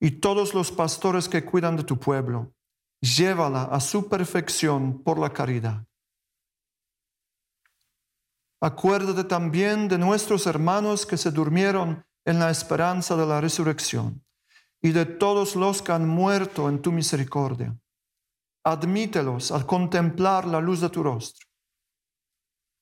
y 0.00 0.10
todos 0.10 0.52
los 0.52 0.72
pastores 0.72 1.28
que 1.28 1.44
cuidan 1.44 1.76
de 1.76 1.84
tu 1.84 1.98
pueblo. 1.98 2.52
Llévala 3.00 3.64
a 3.64 3.80
su 3.80 4.08
perfección 4.08 5.02
por 5.02 5.18
la 5.18 5.32
caridad 5.32 5.86
Acuérdate 8.60 9.24
también 9.24 9.86
de 9.86 9.98
nuestros 9.98 10.46
hermanos 10.46 11.04
que 11.04 11.18
se 11.18 11.30
durmieron 11.30 12.04
en 12.24 12.38
la 12.38 12.50
esperanza 12.50 13.14
de 13.14 13.26
la 13.26 13.40
resurrección 13.40 14.24
y 14.82 14.92
de 14.92 15.04
todos 15.04 15.56
los 15.56 15.82
que 15.82 15.92
han 15.92 16.08
muerto 16.08 16.68
en 16.68 16.80
tu 16.80 16.90
misericordia. 16.90 17.78
Admítelos 18.64 19.52
al 19.52 19.66
contemplar 19.66 20.46
la 20.46 20.60
luz 20.60 20.80
de 20.80 20.88
tu 20.88 21.02
rostro. 21.02 21.45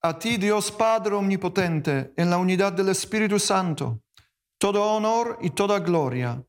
a 0.00 0.16
ti 0.16 0.36
Dios 0.36 0.70
Padre 0.70 1.14
Omnipotente, 1.14 2.12
en 2.16 2.30
la 2.30 2.38
unidad 2.38 2.72
del 2.72 2.90
Espíritu 2.90 3.38
Santo, 3.38 4.00
todo 4.56 4.82
honor 4.82 5.38
y 5.40 5.50
toda 5.50 5.80
gloria 5.80 6.44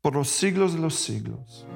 por 0.00 0.14
los 0.14 0.28
siglos 0.28 0.72
de 0.72 0.80
los 0.80 0.94
siglos. 0.94 1.66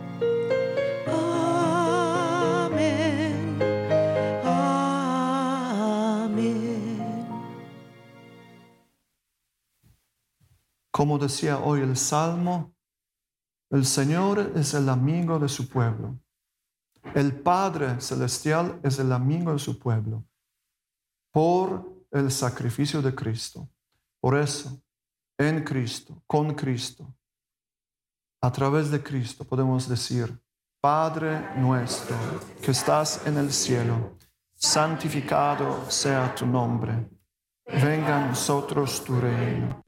Como 10.90 11.18
decía 11.18 11.58
hoy 11.58 11.80
el 11.80 11.96
Salmo, 11.96 12.74
el 13.70 13.86
Señor 13.86 14.52
es 14.54 14.74
el 14.74 14.88
amigo 14.88 15.38
de 15.38 15.48
su 15.48 15.68
pueblo. 15.68 16.18
El 17.14 17.40
Padre 17.40 18.00
Celestial 18.00 18.80
es 18.82 18.98
el 18.98 19.12
amigo 19.12 19.52
de 19.52 19.58
su 19.58 19.78
pueblo 19.78 20.24
por 21.30 22.06
el 22.10 22.30
sacrificio 22.30 23.00
de 23.02 23.14
Cristo. 23.14 23.68
Por 24.20 24.36
eso, 24.36 24.80
en 25.38 25.64
Cristo, 25.64 26.22
con 26.26 26.54
Cristo, 26.54 27.14
a 28.42 28.50
través 28.50 28.90
de 28.90 29.02
Cristo 29.02 29.44
podemos 29.44 29.88
decir, 29.88 30.38
Padre 30.80 31.54
nuestro 31.56 32.16
que 32.62 32.70
estás 32.70 33.26
en 33.26 33.36
el 33.36 33.52
cielo, 33.52 34.16
santificado 34.54 35.90
sea 35.90 36.34
tu 36.34 36.46
nombre. 36.46 37.08
Venga 37.66 38.24
a 38.24 38.28
nosotros 38.28 39.04
tu 39.04 39.20
reino 39.20 39.84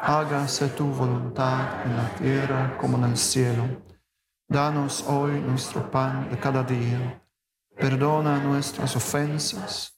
hágase 0.00 0.68
tu 0.68 0.86
voluntad 0.86 1.84
en 1.84 1.96
la 1.96 2.08
tierra 2.14 2.78
como 2.78 2.96
en 2.98 3.04
el 3.04 3.16
cielo. 3.16 3.64
Danos 4.46 5.04
hoy 5.06 5.40
nuestro 5.40 5.90
pan 5.90 6.30
de 6.30 6.38
cada 6.38 6.62
día. 6.62 7.22
Perdona 7.76 8.38
nuestras 8.38 8.96
ofensas, 8.96 9.97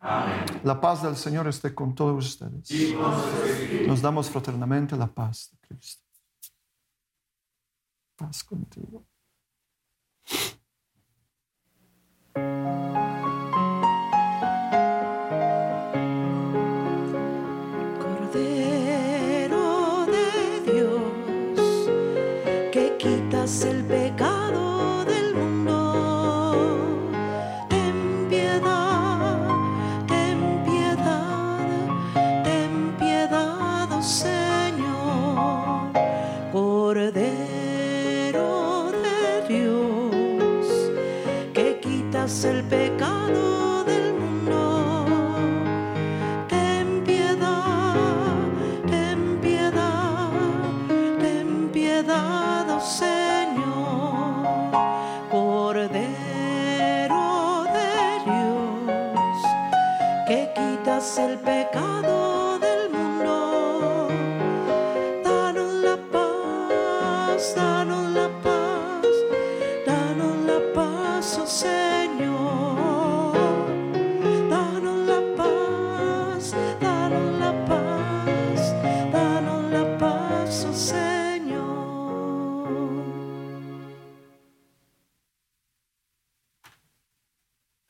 La 0.00 0.80
paz 0.80 1.02
del 1.02 1.16
Señor 1.16 1.48
esté 1.48 1.74
con 1.74 1.94
todos 1.94 2.24
ustedes. 2.26 2.70
Nos 3.86 4.00
damos 4.00 4.30
fraternamente 4.30 4.96
la 4.96 5.06
paz 5.06 5.50
de 5.52 5.58
Cristo. 5.66 6.04
Paz 8.16 8.44
contigo. 8.44 9.04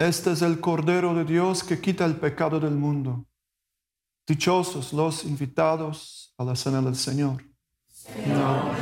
Este 0.08 0.32
es 0.32 0.40
el 0.40 0.58
Cordero 0.58 1.12
de 1.12 1.22
Dios 1.22 1.62
que 1.62 1.82
quita 1.82 2.06
el 2.06 2.16
pecado 2.16 2.58
del 2.58 2.74
mundo. 2.74 3.26
Dichosos 4.26 4.94
los 4.94 5.22
invitados 5.24 6.32
a 6.38 6.44
la 6.44 6.56
cena 6.56 6.80
del 6.80 6.96
Señor. 6.96 7.44
Señor, 7.86 8.74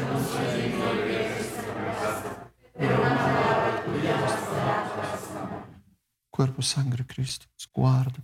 Cuerpo, 6.30 6.62
sangre, 6.62 7.04
Cristo, 7.04 7.46
guarda. 7.74 8.22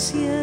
cielos. 0.00 0.39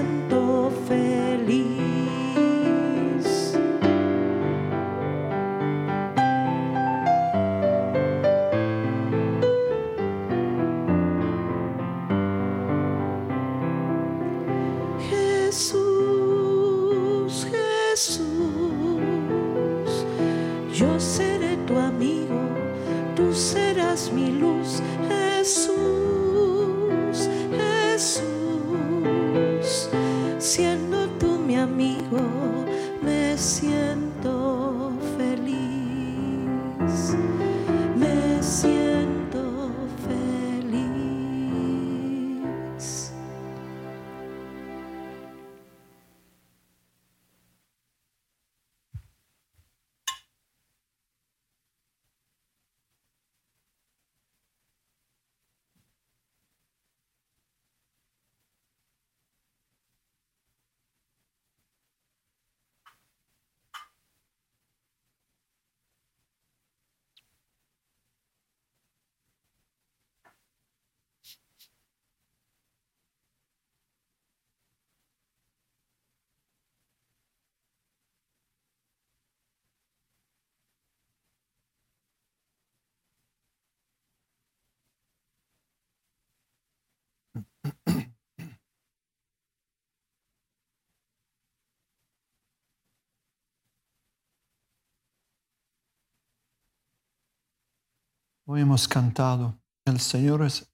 Hoy 98.49 98.61
hemos 98.61 98.87
cantado, 98.87 99.59
el 99.83 99.99
Señor 99.99 100.41
es 100.41 100.73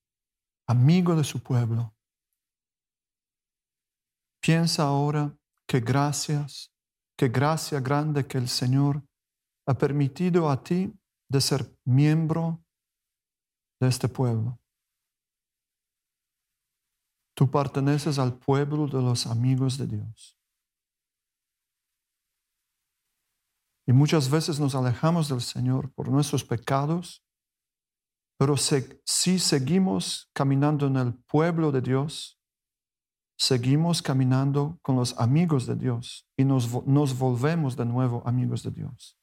amigo 0.67 1.15
de 1.15 1.24
su 1.24 1.41
pueblo. 1.41 1.95
Piensa 4.39 4.84
ahora 4.84 5.36
que 5.67 5.80
gracias, 5.80 6.71
que 7.17 7.30
gracia 7.30 7.80
grande 7.80 8.28
que 8.28 8.38
el 8.38 8.47
Señor 8.47 9.03
ha 9.65 9.74
permitido 9.74 10.51
a 10.51 10.63
ti 10.63 10.93
de 11.28 11.41
ser 11.41 11.76
miembro 11.84 12.63
de 13.82 13.88
este 13.88 14.07
pueblo. 14.07 14.59
Tú 17.36 17.49
perteneces 17.49 18.19
al 18.19 18.38
pueblo 18.38 18.86
de 18.86 19.01
los 19.01 19.26
amigos 19.26 19.80
de 19.80 19.88
Dios. 19.88 20.38
Y 23.88 23.93
muchas 23.93 24.30
veces 24.30 24.59
nos 24.59 24.76
alejamos 24.76 25.28
del 25.28 25.41
Señor 25.41 25.91
por 25.95 26.09
nuestros 26.09 26.43
pecados, 26.43 27.26
pero 28.44 28.58
si 28.58 29.39
seguimos 29.39 30.30
caminando 30.34 30.88
en 30.88 30.98
el 30.98 31.14
pueblo 31.14 31.72
de 31.72 31.80
Dios, 31.80 32.38
seguimos 33.38 34.02
caminando 34.02 34.80
con 34.82 34.98
los 34.98 35.18
amigos 35.18 35.66
de 35.66 35.78
Dios 35.78 36.28
y 36.36 36.44
nos, 36.44 36.86
nos 36.86 37.18
volvemos 37.18 37.78
de 37.78 37.86
nuevo 37.86 38.22
amigos 38.26 38.62
de 38.64 38.72
Dios. 38.72 39.18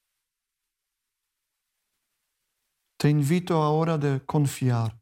Te 2.99 3.11
invito 3.11 3.63
ahora 3.63 3.99
de 3.99 4.25
confiar 4.25 4.99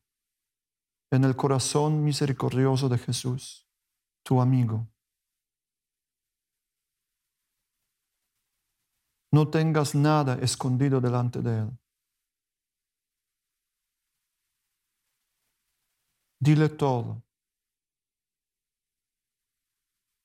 en 1.13 1.23
el 1.23 1.37
corazón 1.37 2.03
misericordioso 2.03 2.89
de 2.89 2.99
Jesús, 2.99 3.69
tu 4.25 4.41
amigo. 4.41 4.89
No 9.31 9.49
tengas 9.49 9.95
nada 9.95 10.41
escondido 10.43 11.01
delante 11.01 11.41
de 11.41 11.61
Él. 11.61 11.79
Dile 16.41 16.69
todo, 16.69 17.23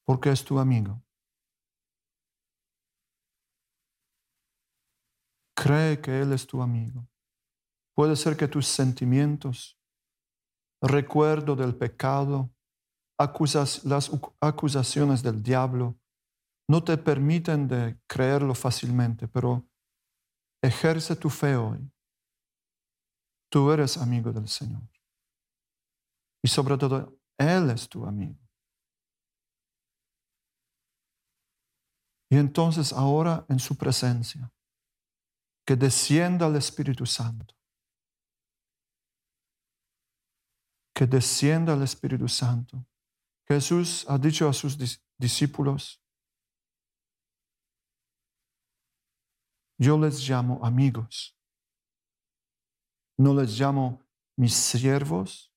porque 0.06 0.30
es 0.30 0.44
tu 0.44 0.60
amigo. 0.60 1.02
Cree 5.56 6.00
que 6.02 6.22
Él 6.22 6.34
es 6.34 6.46
tu 6.46 6.62
amigo. 6.62 7.08
Puede 7.96 8.16
ser 8.16 8.36
que 8.36 8.48
tus 8.48 8.68
sentimientos, 8.68 9.80
recuerdo 10.82 11.56
del 11.56 11.76
pecado, 11.76 12.52
las 13.18 14.12
acusaciones 14.42 15.24
del 15.24 15.42
diablo, 15.42 15.98
no 16.70 16.84
te 16.84 16.98
permiten 16.98 17.68
de 17.68 18.00
creerlo 18.08 18.56
fácilmente, 18.56 19.28
pero 19.28 19.68
ejerce 20.62 21.16
tu 21.16 21.30
fe 21.30 21.56
hoy. 21.56 21.92
Tú 23.50 23.72
eres 23.72 23.98
amigo 23.98 24.32
del 24.32 24.48
Señor. 24.48 24.93
Y 26.44 26.50
sobre 26.50 26.78
todo, 26.78 27.18
Él 27.38 27.70
es 27.70 27.88
tu 27.88 28.06
amigo. 28.06 28.38
Y 32.30 32.38
entonces 32.38 32.92
ahora 32.92 33.46
en 33.48 33.60
su 33.60 33.78
presencia, 33.78 34.52
que 35.66 35.76
descienda 35.76 36.48
el 36.48 36.56
Espíritu 36.56 37.06
Santo. 37.06 37.56
Que 40.94 41.06
descienda 41.08 41.74
el 41.76 41.84
Espíritu 41.84 42.28
Santo. 42.28 42.86
Jesús 43.48 44.06
ha 44.10 44.18
dicho 44.18 44.50
a 44.50 44.54
sus 44.54 44.78
discípulos, 45.18 46.04
Yo 49.78 49.98
les 49.98 50.28
llamo 50.28 50.60
amigos. 50.66 51.38
No 53.18 53.34
les 53.34 53.60
llamo 53.60 54.02
mis 54.36 54.54
siervos, 54.54 55.53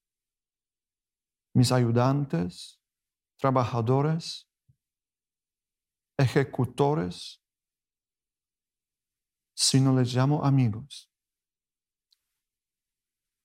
mis 1.57 1.73
ayudantes, 1.73 2.79
trabajadores, 3.39 4.47
ejecutores, 6.19 7.43
sino 9.55 9.99
les 9.99 10.13
llamo 10.13 10.45
amigos. 10.45 11.11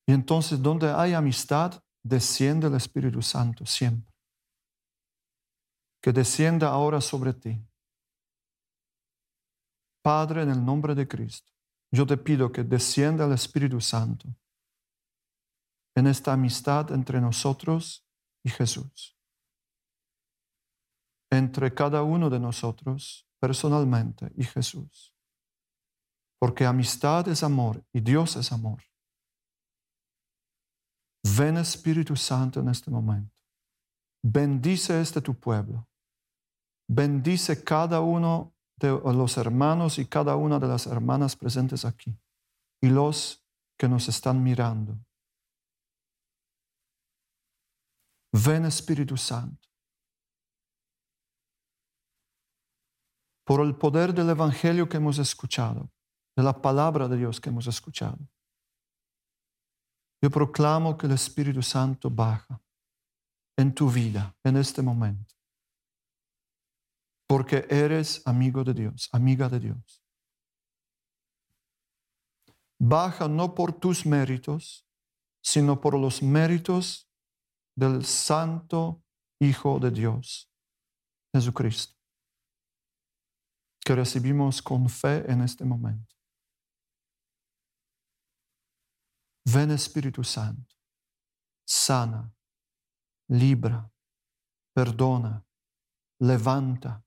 Y 0.05 0.11
entonces 0.11 0.61
donde 0.61 0.91
hay 0.91 1.13
amistad, 1.13 1.81
desciende 2.03 2.67
el 2.67 2.75
Espíritu 2.75 3.21
Santo 3.21 3.65
siempre. 3.65 4.13
Que 6.01 6.11
descienda 6.11 6.67
ahora 6.67 6.99
sobre 6.99 7.33
ti. 7.33 7.65
Padre, 10.01 10.41
en 10.41 10.49
el 10.49 10.65
nombre 10.65 10.95
de 10.95 11.07
Cristo, 11.07 11.49
yo 11.89 12.05
te 12.05 12.17
pido 12.17 12.51
que 12.51 12.65
descienda 12.65 13.25
el 13.25 13.31
Espíritu 13.31 13.79
Santo 13.79 14.35
en 15.95 16.07
esta 16.07 16.33
amistad 16.33 16.91
entre 16.91 17.19
nosotros 17.19 18.05
y 18.43 18.49
Jesús. 18.49 19.17
Entre 21.29 21.73
cada 21.73 22.03
uno 22.03 22.29
de 22.29 22.39
nosotros 22.39 23.27
personalmente 23.39 24.31
y 24.35 24.43
Jesús. 24.43 25.13
Porque 26.39 26.65
amistad 26.65 27.27
es 27.27 27.43
amor 27.43 27.83
y 27.93 28.01
Dios 28.01 28.35
es 28.35 28.51
amor. 28.51 28.81
Ven 31.37 31.57
Espíritu 31.57 32.15
Santo 32.15 32.59
en 32.59 32.69
este 32.69 32.89
momento. 32.89 33.35
Bendice 34.23 34.99
este 35.01 35.21
tu 35.21 35.35
pueblo. 35.35 35.87
Bendice 36.87 37.63
cada 37.63 38.01
uno 38.01 38.53
de 38.77 38.89
los 38.89 39.37
hermanos 39.37 39.99
y 39.99 40.05
cada 40.05 40.35
una 40.35 40.59
de 40.59 40.67
las 40.67 40.87
hermanas 40.87 41.35
presentes 41.35 41.85
aquí 41.85 42.17
y 42.81 42.89
los 42.89 43.45
que 43.77 43.87
nos 43.87 44.09
están 44.09 44.43
mirando. 44.43 44.97
Ven 48.31 48.65
Espíritu 48.65 49.17
Santo. 49.17 49.67
Por 53.43 53.61
el 53.61 53.75
poder 53.75 54.13
del 54.13 54.29
Evangelio 54.29 54.87
que 54.87 54.97
hemos 54.97 55.17
escuchado, 55.17 55.91
de 56.35 56.43
la 56.43 56.61
palabra 56.61 57.07
de 57.07 57.17
Dios 57.17 57.41
que 57.41 57.49
hemos 57.49 57.67
escuchado. 57.67 58.19
Yo 60.21 60.29
proclamo 60.29 60.97
que 60.97 61.07
el 61.07 61.13
Espíritu 61.13 61.61
Santo 61.61 62.09
baja 62.09 62.61
en 63.57 63.73
tu 63.73 63.89
vida 63.89 64.35
en 64.43 64.57
este 64.57 64.81
momento 64.81 65.35
porque 67.31 67.65
eres 67.69 68.21
amigo 68.27 68.61
de 68.61 68.73
Dios, 68.73 69.07
amiga 69.13 69.47
de 69.47 69.61
Dios. 69.61 70.03
Baja 72.77 73.29
no 73.29 73.55
por 73.55 73.71
tus 73.71 74.05
méritos, 74.05 74.85
sino 75.41 75.79
por 75.79 75.97
los 75.97 76.21
méritos 76.21 77.09
del 77.75 78.05
Santo 78.05 79.03
Hijo 79.39 79.79
de 79.79 79.89
Dios, 79.89 80.51
Jesucristo, 81.33 81.97
que 83.83 83.95
recibimos 83.95 84.61
con 84.61 84.87
fe 84.87 85.29
en 85.31 85.41
este 85.41 85.65
momento. 85.65 86.15
Ven 89.45 89.71
Espíritu 89.71 90.23
Santo, 90.23 90.75
sana, 91.65 92.31
libra, 93.27 93.91
perdona, 94.75 95.43
levanta, 96.19 97.03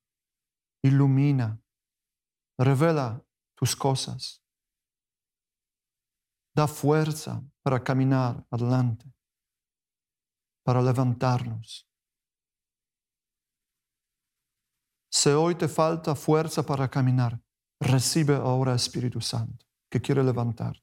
ilumina, 0.82 1.62
revela 2.58 3.24
tus 3.54 3.76
cosas, 3.76 4.42
da 6.54 6.66
fuerza 6.66 7.42
para 7.62 7.82
caminar 7.82 8.44
adelante, 8.50 9.12
para 10.64 10.82
levantarnos. 10.82 11.88
Si 15.10 15.28
hoy 15.28 15.54
te 15.54 15.68
falta 15.68 16.14
fuerza 16.16 16.64
para 16.64 16.88
caminar, 16.88 17.40
recibe 17.80 18.34
ahora 18.34 18.74
Espíritu 18.74 19.20
Santo 19.20 19.64
que 19.88 20.00
quiere 20.00 20.24
levantarte. 20.24 20.82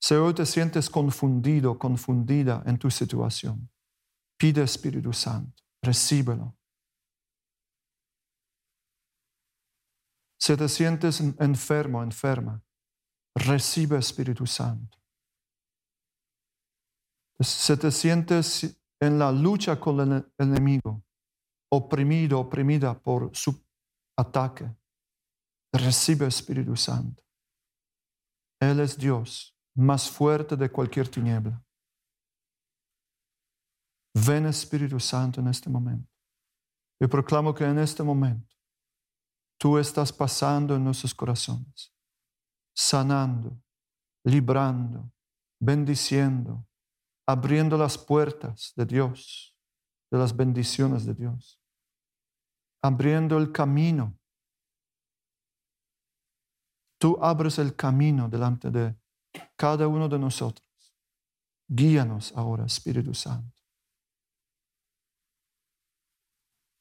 Si 0.00 0.14
hoy 0.14 0.34
te 0.34 0.44
sientes 0.44 0.90
confundido, 0.90 1.78
confundida 1.78 2.62
en 2.66 2.78
tu 2.78 2.90
situación, 2.90 3.70
pide 4.36 4.62
Espíritu 4.62 5.12
Santo, 5.12 5.62
recíbelo 5.82 6.58
Si 10.48 10.56
te 10.56 10.68
sientes 10.68 11.20
enfermo, 11.20 12.02
enferma, 12.02 12.62
recibe 13.34 13.98
Espíritu 13.98 14.46
Santo. 14.46 14.97
Si 17.40 17.76
te 17.76 17.90
sientes 17.90 18.76
en 19.00 19.18
la 19.18 19.30
lucha 19.30 19.78
con 19.78 20.00
el 20.00 20.32
enemigo, 20.38 21.04
oprimido, 21.70 22.40
oprimida 22.40 22.98
por 22.98 23.34
su 23.34 23.64
ataque, 24.16 24.74
recibe 25.72 26.26
Espíritu 26.26 26.74
Santo. 26.76 27.22
Él 28.60 28.80
es 28.80 28.98
Dios, 28.98 29.56
más 29.76 30.10
fuerte 30.10 30.56
de 30.56 30.68
cualquier 30.68 31.08
tiniebla. 31.08 31.62
Ven 34.26 34.46
Espíritu 34.46 34.98
Santo 34.98 35.40
en 35.40 35.46
este 35.48 35.70
momento. 35.70 36.10
Yo 37.00 37.08
proclamo 37.08 37.54
que 37.54 37.64
en 37.64 37.78
este 37.78 38.02
momento 38.02 38.56
tú 39.60 39.78
estás 39.78 40.12
pasando 40.12 40.74
en 40.74 40.82
nuestros 40.82 41.14
corazones, 41.14 41.94
sanando, 42.74 43.62
librando, 44.24 45.12
bendiciendo, 45.60 46.67
abriendo 47.28 47.76
las 47.76 47.98
puertas 47.98 48.72
de 48.74 48.86
Dios, 48.86 49.54
de 50.10 50.16
las 50.16 50.34
bendiciones 50.34 51.04
de 51.04 51.12
Dios, 51.12 51.60
abriendo 52.82 53.36
el 53.36 53.52
camino. 53.52 54.18
Tú 56.98 57.18
abres 57.20 57.58
el 57.58 57.76
camino 57.76 58.30
delante 58.30 58.70
de 58.70 58.98
cada 59.56 59.86
uno 59.86 60.08
de 60.08 60.18
nosotros. 60.18 60.66
Guíanos 61.68 62.32
ahora, 62.34 62.64
Espíritu 62.64 63.12
Santo. 63.12 63.54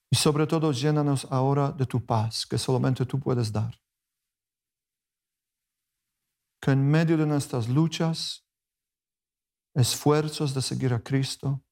Y 0.10 0.16
sobre 0.16 0.48
todo, 0.48 0.72
llénanos 0.72 1.28
ahora 1.30 1.74
de 1.74 1.86
tu 1.86 2.06
paz 2.06 2.46
que 2.46 2.58
solamente 2.58 3.06
tú 3.06 3.20
puedes 3.20 3.52
dar. 3.52 3.78
Que 6.62 6.72
en 6.72 6.90
medio 6.90 7.18
de 7.18 7.26
nuestras 7.26 7.68
luchas, 7.68 8.47
esfuerzos 9.78 10.56
de 10.56 10.62
seguir 10.62 10.92
a 10.92 11.00
Cristo, 11.00 11.64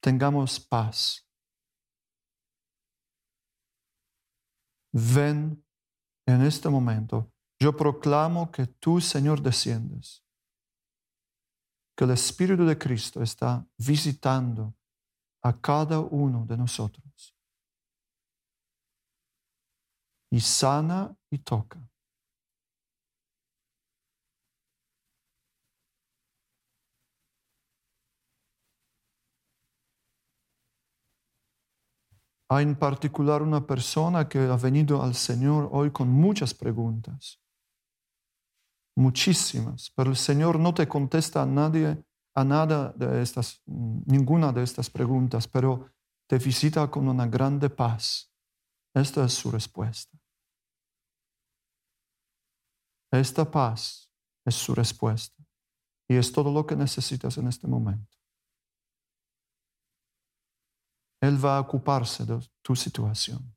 tengamos 0.00 0.58
paz. 0.58 1.28
Ven 4.92 5.62
en 6.26 6.42
este 6.42 6.70
momento. 6.70 7.30
Yo 7.60 7.76
proclamo 7.76 8.50
que 8.50 8.66
tú, 8.66 9.00
Señor, 9.00 9.42
desciendes. 9.42 10.24
Que 11.94 12.04
el 12.04 12.12
Espíritu 12.12 12.64
de 12.64 12.78
Cristo 12.78 13.22
está 13.22 13.66
visitando 13.76 14.74
a 15.42 15.60
cada 15.60 16.00
uno 16.00 16.46
de 16.46 16.56
nosotros. 16.56 17.36
Y 20.30 20.40
sana 20.40 21.14
y 21.30 21.38
toca. 21.38 21.91
Hay 32.52 32.64
en 32.64 32.76
particular 32.76 33.40
una 33.40 33.66
persona 33.66 34.28
que 34.28 34.38
ha 34.40 34.56
venido 34.56 35.02
al 35.02 35.14
Señor 35.14 35.70
hoy 35.72 35.90
con 35.90 36.08
muchas 36.08 36.52
preguntas, 36.52 37.40
muchísimas, 38.94 39.90
pero 39.96 40.10
el 40.10 40.16
Señor 40.16 40.58
no 40.58 40.74
te 40.74 40.86
contesta 40.86 41.42
a 41.42 41.46
nadie 41.46 42.04
a 42.34 42.44
nada 42.44 42.92
de 42.92 43.22
estas, 43.22 43.62
ninguna 43.66 44.52
de 44.52 44.62
estas 44.62 44.90
preguntas, 44.90 45.48
pero 45.48 45.90
te 46.26 46.38
visita 46.38 46.90
con 46.90 47.08
una 47.08 47.26
grande 47.26 47.70
paz. 47.70 48.30
Esta 48.94 49.24
es 49.24 49.32
su 49.32 49.50
respuesta. 49.50 50.18
Esta 53.10 53.50
paz 53.50 54.10
es 54.44 54.54
su 54.54 54.74
respuesta 54.74 55.42
y 56.08 56.16
es 56.16 56.32
todo 56.32 56.52
lo 56.52 56.66
que 56.66 56.76
necesitas 56.76 57.36
en 57.38 57.48
este 57.48 57.66
momento. 57.66 58.21
Él 61.22 61.42
va 61.42 61.56
a 61.56 61.60
ocuparse 61.60 62.24
de 62.26 62.40
tu 62.62 62.74
situación. 62.74 63.54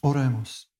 Oremos. 0.00 0.72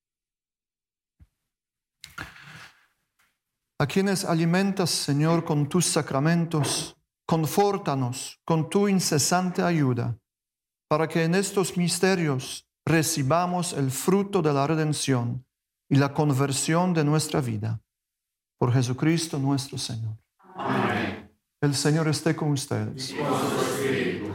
A 3.79 3.87
quienes 3.87 4.25
alimentas, 4.25 4.89
Señor, 4.89 5.45
con 5.45 5.69
tus 5.69 5.85
sacramentos, 5.85 6.98
confórtanos 7.29 8.41
con 8.47 8.71
tu 8.71 8.89
incesante 8.89 9.63
ayuda, 9.63 10.19
para 10.89 11.07
que 11.07 11.25
en 11.25 11.35
estos 11.35 11.77
misterios 11.77 12.67
recibamos 12.87 13.75
el 13.75 13.91
fruto 13.91 14.41
de 14.41 14.55
la 14.55 14.67
redención 14.67 15.45
y 15.91 15.97
la 15.97 16.15
conversión 16.15 16.95
de 16.95 17.05
nuestra 17.05 17.43
vida. 17.43 17.83
Por 18.59 18.73
Jesucristo 18.73 19.39
nuestro 19.39 19.77
Señor. 19.77 20.17
Amén. 20.55 21.31
El 21.61 21.75
Señor 21.75 22.09
esté 22.09 22.35
con 22.35 22.51
ustedes. 22.53 23.11
Y 23.11 23.17
con 23.17 23.27
su 23.39 23.61
espíritu. 23.61 24.33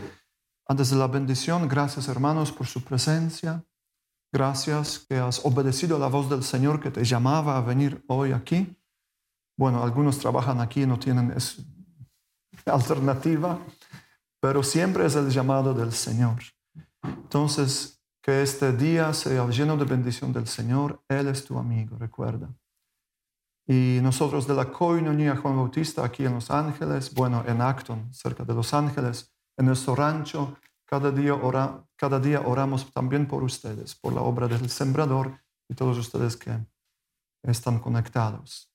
Antes 0.68 0.92
de 0.92 0.96
la 0.98 1.08
bendición, 1.08 1.68
gracias 1.68 2.08
hermanos 2.08 2.52
por 2.52 2.68
su 2.68 2.84
presencia. 2.84 3.66
Gracias 4.32 5.00
que 5.10 5.18
has 5.18 5.44
obedecido 5.44 5.96
a 5.96 6.00
la 6.00 6.08
voz 6.08 6.30
del 6.30 6.44
Señor 6.44 6.80
que 6.80 6.92
te 6.92 7.04
llamaba 7.04 7.58
a 7.58 7.62
venir 7.62 8.04
hoy 8.08 8.34
aquí. 8.34 8.78
Bueno, 9.58 9.84
algunos 9.84 10.20
trabajan 10.20 10.62
aquí 10.62 10.84
y 10.84 10.88
no 10.88 11.00
tienen 11.00 11.32
es- 11.36 11.66
alternativa, 12.66 13.60
pero 14.40 14.64
siempre 14.64 15.06
es 15.06 15.16
el 15.16 15.30
llamado 15.30 15.74
del 15.74 15.92
Señor. 15.92 16.40
Entonces, 17.04 18.02
que 18.22 18.42
este 18.42 18.72
día 18.72 19.14
sea 19.14 19.46
lleno 19.48 19.76
de 19.76 19.84
bendición 19.84 20.32
del 20.32 20.48
Señor. 20.48 21.04
Él 21.10 21.28
es 21.28 21.44
tu 21.44 21.60
amigo, 21.60 21.98
recuerda. 21.98 22.50
Y 23.68 24.00
nosotros 24.02 24.48
de 24.48 24.54
la 24.54 24.72
Coinonía 24.72 25.36
Juan 25.36 25.58
Bautista 25.58 26.04
aquí 26.06 26.26
en 26.26 26.34
Los 26.34 26.50
Ángeles, 26.50 27.14
bueno, 27.14 27.44
en 27.46 27.62
Acton, 27.62 28.14
cerca 28.14 28.44
de 28.44 28.54
Los 28.54 28.74
Ángeles, 28.74 29.34
en 29.58 29.66
nuestro 29.66 29.96
rancho, 29.96 30.58
cada 30.86 31.12
día, 31.12 31.34
ora- 31.34 31.86
cada 31.98 32.20
día 32.20 32.42
oramos 32.42 32.92
también 32.94 33.26
por 33.28 33.44
ustedes, 33.44 33.96
por 33.96 34.14
la 34.14 34.22
obra 34.22 34.48
del 34.48 34.70
sembrador 34.70 35.40
y 35.70 35.76
todos 35.76 35.98
ustedes 35.98 36.38
que 36.38 36.58
están 37.44 37.80
conectados. 37.80 38.70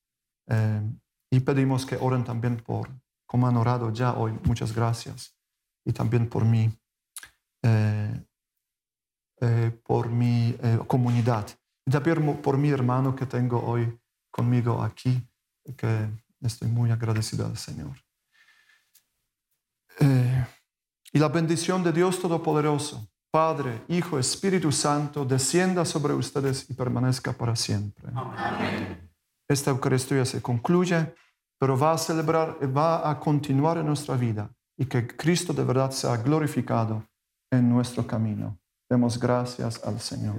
Eh, 0.46 0.82
y 1.30 1.40
pedimos 1.40 1.84
que 1.84 1.96
oren 2.00 2.24
también 2.24 2.56
por, 2.56 2.88
como 3.28 3.46
han 3.46 3.56
orado 3.58 3.92
ya 3.92 4.14
hoy, 4.14 4.32
muchas 4.44 4.74
gracias. 4.74 5.36
Y 5.84 5.92
también 5.92 6.28
por 6.28 6.46
mí, 6.46 6.72
eh, 7.62 8.24
eh, 9.40 9.70
por 9.84 10.08
mi 10.08 10.56
eh, 10.62 10.78
comunidad. 10.86 11.46
Y 11.86 11.90
también 11.90 12.40
por 12.40 12.56
mi 12.56 12.70
hermano 12.70 13.14
que 13.14 13.26
tengo 13.26 13.62
hoy 13.62 13.96
conmigo 14.30 14.82
aquí, 14.82 15.22
que 15.76 16.08
estoy 16.40 16.68
muy 16.68 16.90
agradecido 16.90 17.46
al 17.46 17.56
Señor. 17.58 17.96
Y 21.12 21.18
la 21.18 21.28
bendición 21.28 21.82
de 21.82 21.92
Dios 21.92 22.20
Todopoderoso, 22.20 23.08
Padre, 23.30 23.82
Hijo, 23.88 24.18
Espíritu 24.18 24.70
Santo, 24.72 25.24
descienda 25.24 25.84
sobre 25.84 26.14
ustedes 26.14 26.70
y 26.70 26.74
permanezca 26.74 27.32
para 27.32 27.56
siempre. 27.56 28.10
Esta 29.48 29.70
Eucaristía 29.70 30.24
se 30.24 30.40
concluye, 30.40 31.14
pero 31.58 31.76
va 31.76 31.92
a 31.92 31.98
celebrar, 31.98 32.56
va 32.76 33.08
a 33.10 33.18
continuar 33.18 33.78
en 33.78 33.86
nuestra 33.86 34.16
vida 34.16 34.50
y 34.76 34.86
que 34.86 35.06
Cristo 35.06 35.52
de 35.52 35.64
verdad 35.64 35.90
sea 35.90 36.16
glorificado 36.16 37.04
en 37.50 37.68
nuestro 37.68 38.06
camino. 38.06 38.58
Demos 38.88 39.18
gracias 39.18 39.84
al 39.84 40.00
Señor. 40.00 40.38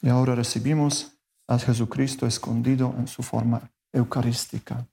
Y 0.00 0.08
ahora 0.08 0.34
recibimos 0.34 1.18
a 1.48 1.58
Jesucristo 1.58 2.26
escondido 2.26 2.94
en 2.98 3.08
su 3.08 3.22
forma 3.22 3.70
eucarística. 3.92 4.86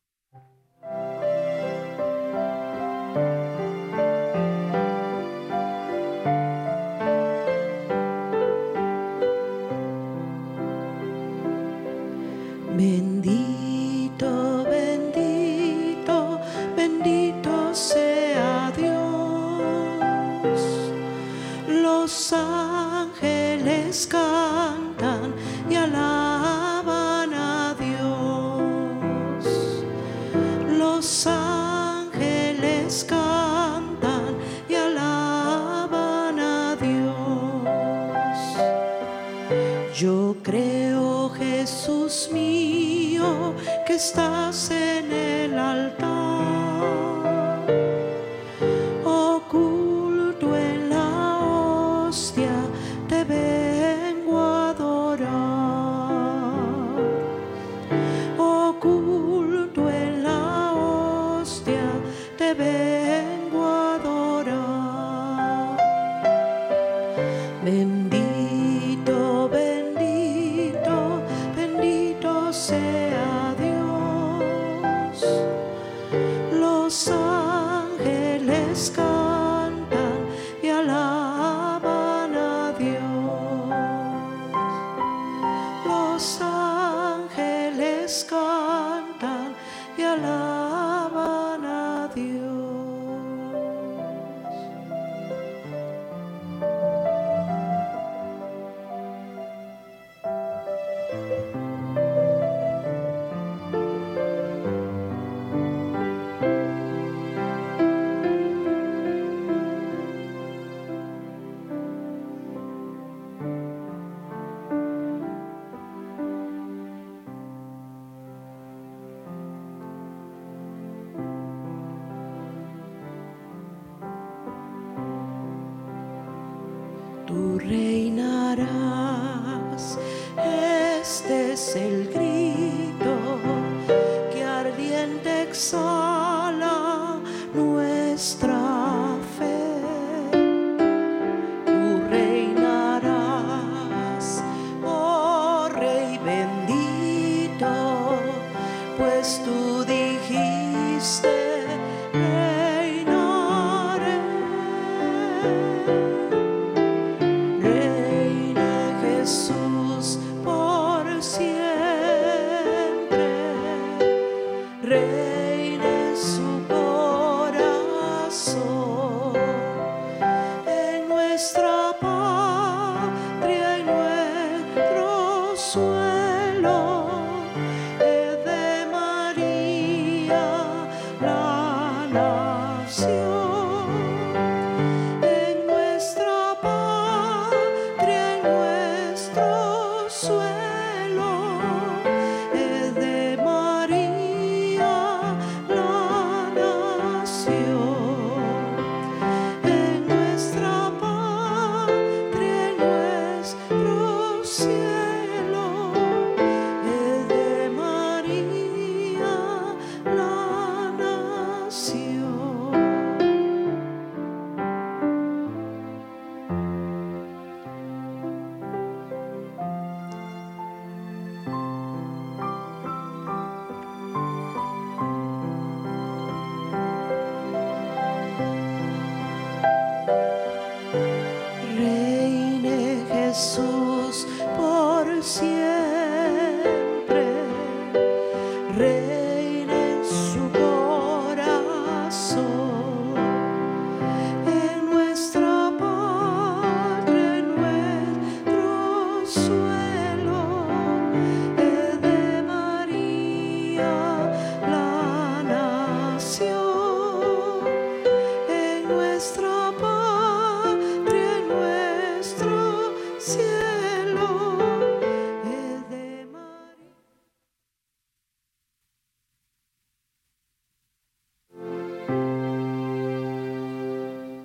Mío, 43.95 44.51
que 44.67 44.74